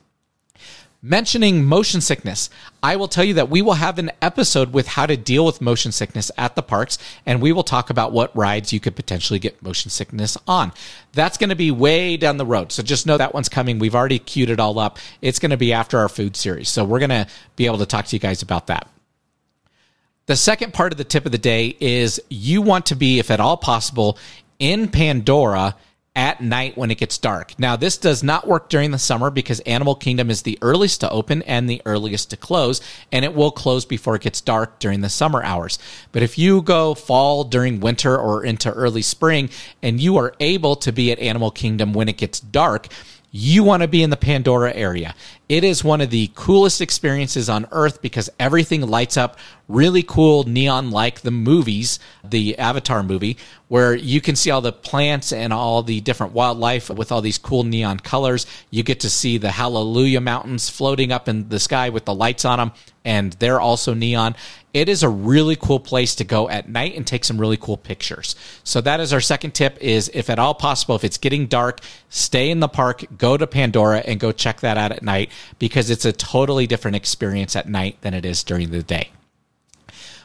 Mentioning 1.05 1.65
motion 1.65 1.99
sickness, 1.99 2.49
I 2.81 2.95
will 2.95 3.09
tell 3.09 3.25
you 3.25 3.33
that 3.33 3.49
we 3.49 3.61
will 3.61 3.73
have 3.73 3.99
an 3.99 4.09
episode 4.21 4.71
with 4.71 4.87
how 4.87 5.05
to 5.05 5.17
deal 5.17 5.45
with 5.45 5.59
motion 5.59 5.91
sickness 5.91 6.31
at 6.37 6.55
the 6.55 6.61
parks, 6.61 6.97
and 7.25 7.41
we 7.41 7.51
will 7.51 7.65
talk 7.65 7.89
about 7.89 8.13
what 8.13 8.33
rides 8.37 8.71
you 8.71 8.79
could 8.79 8.95
potentially 8.95 9.37
get 9.37 9.61
motion 9.61 9.91
sickness 9.91 10.37
on. 10.47 10.71
That's 11.11 11.37
going 11.37 11.49
to 11.49 11.57
be 11.57 11.71
way 11.71 12.15
down 12.15 12.37
the 12.37 12.45
road. 12.45 12.71
So 12.71 12.81
just 12.83 13.05
know 13.05 13.17
that 13.17 13.33
one's 13.33 13.49
coming. 13.49 13.79
We've 13.79 13.95
already 13.95 14.17
queued 14.17 14.49
it 14.49 14.61
all 14.61 14.79
up. 14.79 14.97
It's 15.21 15.39
going 15.39 15.49
to 15.49 15.57
be 15.57 15.73
after 15.73 15.99
our 15.99 16.07
food 16.07 16.37
series. 16.37 16.69
So 16.69 16.85
we're 16.85 16.99
going 16.99 17.09
to 17.09 17.27
be 17.57 17.65
able 17.65 17.79
to 17.79 17.85
talk 17.85 18.05
to 18.05 18.15
you 18.15 18.21
guys 18.21 18.41
about 18.41 18.67
that. 18.67 18.89
The 20.27 20.37
second 20.37 20.73
part 20.73 20.93
of 20.93 20.97
the 20.97 21.03
tip 21.03 21.25
of 21.25 21.33
the 21.33 21.37
day 21.37 21.75
is 21.81 22.21
you 22.29 22.61
want 22.61 22.85
to 22.85 22.95
be, 22.95 23.19
if 23.19 23.29
at 23.29 23.41
all 23.41 23.57
possible, 23.57 24.17
in 24.57 24.87
Pandora 24.87 25.75
at 26.15 26.41
night 26.41 26.77
when 26.77 26.91
it 26.91 26.99
gets 26.99 27.17
dark. 27.17 27.57
Now, 27.57 27.75
this 27.75 27.97
does 27.97 28.21
not 28.21 28.47
work 28.47 28.69
during 28.69 28.91
the 28.91 28.99
summer 28.99 29.31
because 29.31 29.59
Animal 29.61 29.95
Kingdom 29.95 30.29
is 30.29 30.43
the 30.43 30.59
earliest 30.61 31.01
to 31.01 31.09
open 31.09 31.41
and 31.43 31.67
the 31.67 31.81
earliest 31.85 32.29
to 32.29 32.37
close, 32.37 32.81
and 33.11 33.25
it 33.25 33.33
will 33.33 33.51
close 33.51 33.83
before 33.83 34.15
it 34.15 34.21
gets 34.21 34.39
dark 34.39 34.77
during 34.77 35.01
the 35.01 35.09
summer 35.09 35.43
hours. 35.43 35.79
But 36.11 36.21
if 36.21 36.37
you 36.37 36.61
go 36.61 36.93
fall 36.93 37.43
during 37.43 37.79
winter 37.79 38.15
or 38.15 38.43
into 38.45 38.71
early 38.71 39.01
spring 39.01 39.49
and 39.81 39.99
you 39.99 40.17
are 40.17 40.35
able 40.39 40.75
to 40.77 40.91
be 40.91 41.11
at 41.11 41.19
Animal 41.19 41.49
Kingdom 41.49 41.93
when 41.93 42.07
it 42.07 42.17
gets 42.17 42.39
dark, 42.39 42.89
you 43.35 43.63
want 43.63 43.81
to 43.81 43.87
be 43.87 44.03
in 44.03 44.11
the 44.11 44.15
Pandora 44.15 44.71
area. 44.75 45.15
It 45.49 45.63
is 45.63 45.83
one 45.83 46.01
of 46.01 46.11
the 46.11 46.29
coolest 46.35 46.81
experiences 46.81 47.49
on 47.49 47.65
earth 47.71 47.99
because 47.99 48.29
everything 48.39 48.81
lights 48.81 49.17
up 49.17 49.39
really 49.67 50.03
cool 50.03 50.43
neon 50.43 50.91
like 50.91 51.21
the 51.21 51.31
movies, 51.31 51.97
the 52.23 52.55
Avatar 52.59 53.01
movie, 53.01 53.37
where 53.73 53.95
you 53.95 54.21
can 54.21 54.35
see 54.35 54.51
all 54.51 54.61
the 54.61 54.71
plants 54.71 55.33
and 55.33 55.51
all 55.51 55.81
the 55.81 55.99
different 56.01 56.31
wildlife 56.31 56.91
with 56.91 57.11
all 57.11 57.21
these 57.21 57.39
cool 57.39 57.63
neon 57.63 57.97
colors. 57.97 58.45
You 58.69 58.83
get 58.83 58.99
to 58.99 59.09
see 59.09 59.39
the 59.39 59.49
Hallelujah 59.49 60.21
Mountains 60.21 60.69
floating 60.69 61.11
up 61.11 61.27
in 61.27 61.49
the 61.49 61.59
sky 61.59 61.89
with 61.89 62.05
the 62.05 62.13
lights 62.13 62.45
on 62.45 62.59
them, 62.59 62.71
and 63.03 63.33
they're 63.33 63.59
also 63.59 63.95
neon. 63.95 64.35
It 64.75 64.89
is 64.89 65.01
a 65.01 65.09
really 65.09 65.55
cool 65.55 65.79
place 65.79 66.13
to 66.17 66.23
go 66.23 66.47
at 66.49 66.69
night 66.69 66.95
and 66.95 67.07
take 67.07 67.25
some 67.25 67.41
really 67.41 67.57
cool 67.57 67.77
pictures. 67.77 68.35
So 68.63 68.79
that 68.81 68.99
is 68.99 69.11
our 69.11 69.19
second 69.19 69.55
tip 69.55 69.79
is 69.81 70.11
if 70.13 70.29
at 70.29 70.37
all 70.37 70.53
possible, 70.53 70.95
if 70.95 71.03
it's 71.03 71.17
getting 71.17 71.47
dark, 71.47 71.79
stay 72.09 72.51
in 72.51 72.59
the 72.59 72.67
park, 72.67 73.03
go 73.17 73.37
to 73.37 73.47
Pandora 73.47 74.01
and 74.01 74.19
go 74.19 74.31
check 74.31 74.59
that 74.59 74.77
out 74.77 74.91
at 74.91 75.01
night 75.01 75.31
because 75.57 75.89
it's 75.89 76.05
a 76.05 76.13
totally 76.13 76.67
different 76.67 76.95
experience 76.95 77.55
at 77.55 77.67
night 77.67 77.97
than 78.01 78.13
it 78.13 78.23
is 78.23 78.43
during 78.43 78.69
the 78.69 78.83
day. 78.83 79.09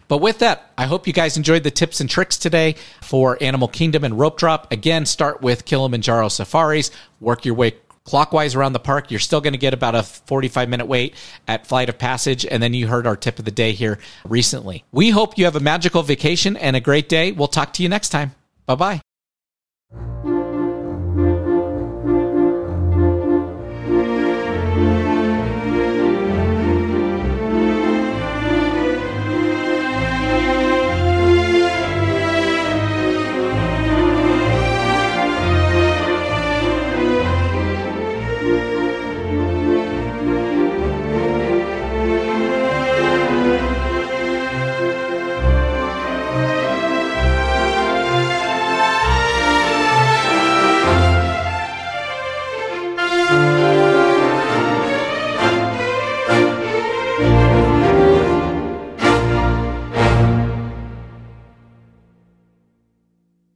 But 0.08 0.18
with 0.18 0.38
that, 0.38 0.72
I 0.76 0.86
hope 0.86 1.06
you 1.06 1.12
guys 1.12 1.36
enjoyed 1.36 1.62
the 1.62 1.70
tips 1.70 2.00
and 2.00 2.08
tricks 2.08 2.36
today 2.36 2.76
for 3.02 3.38
Animal 3.40 3.68
Kingdom 3.68 4.04
and 4.04 4.18
Rope 4.18 4.38
Drop. 4.38 4.72
Again, 4.72 5.06
start 5.06 5.42
with 5.42 5.64
Kilimanjaro 5.64 6.28
Safaris, 6.28 6.90
work 7.20 7.44
your 7.44 7.54
way 7.54 7.74
clockwise 8.08 8.54
around 8.54 8.72
the 8.72 8.80
park. 8.80 9.10
You're 9.10 9.20
still 9.20 9.42
going 9.42 9.52
to 9.52 9.58
get 9.58 9.74
about 9.74 9.94
a 9.94 10.02
45 10.02 10.68
minute 10.68 10.86
wait 10.86 11.14
at 11.46 11.66
Flight 11.66 11.90
of 11.90 11.98
Passage. 11.98 12.46
And 12.46 12.62
then 12.62 12.72
you 12.72 12.86
heard 12.86 13.06
our 13.06 13.16
tip 13.16 13.38
of 13.38 13.44
the 13.44 13.50
day 13.50 13.72
here 13.72 13.98
recently. 14.24 14.84
We 14.90 15.10
hope 15.10 15.36
you 15.36 15.44
have 15.44 15.56
a 15.56 15.60
magical 15.60 16.02
vacation 16.02 16.56
and 16.56 16.74
a 16.74 16.80
great 16.80 17.08
day. 17.08 17.32
We'll 17.32 17.48
talk 17.48 17.74
to 17.74 17.82
you 17.82 17.88
next 17.88 18.08
time. 18.08 18.32
Bye 18.66 18.74
bye. 18.74 19.07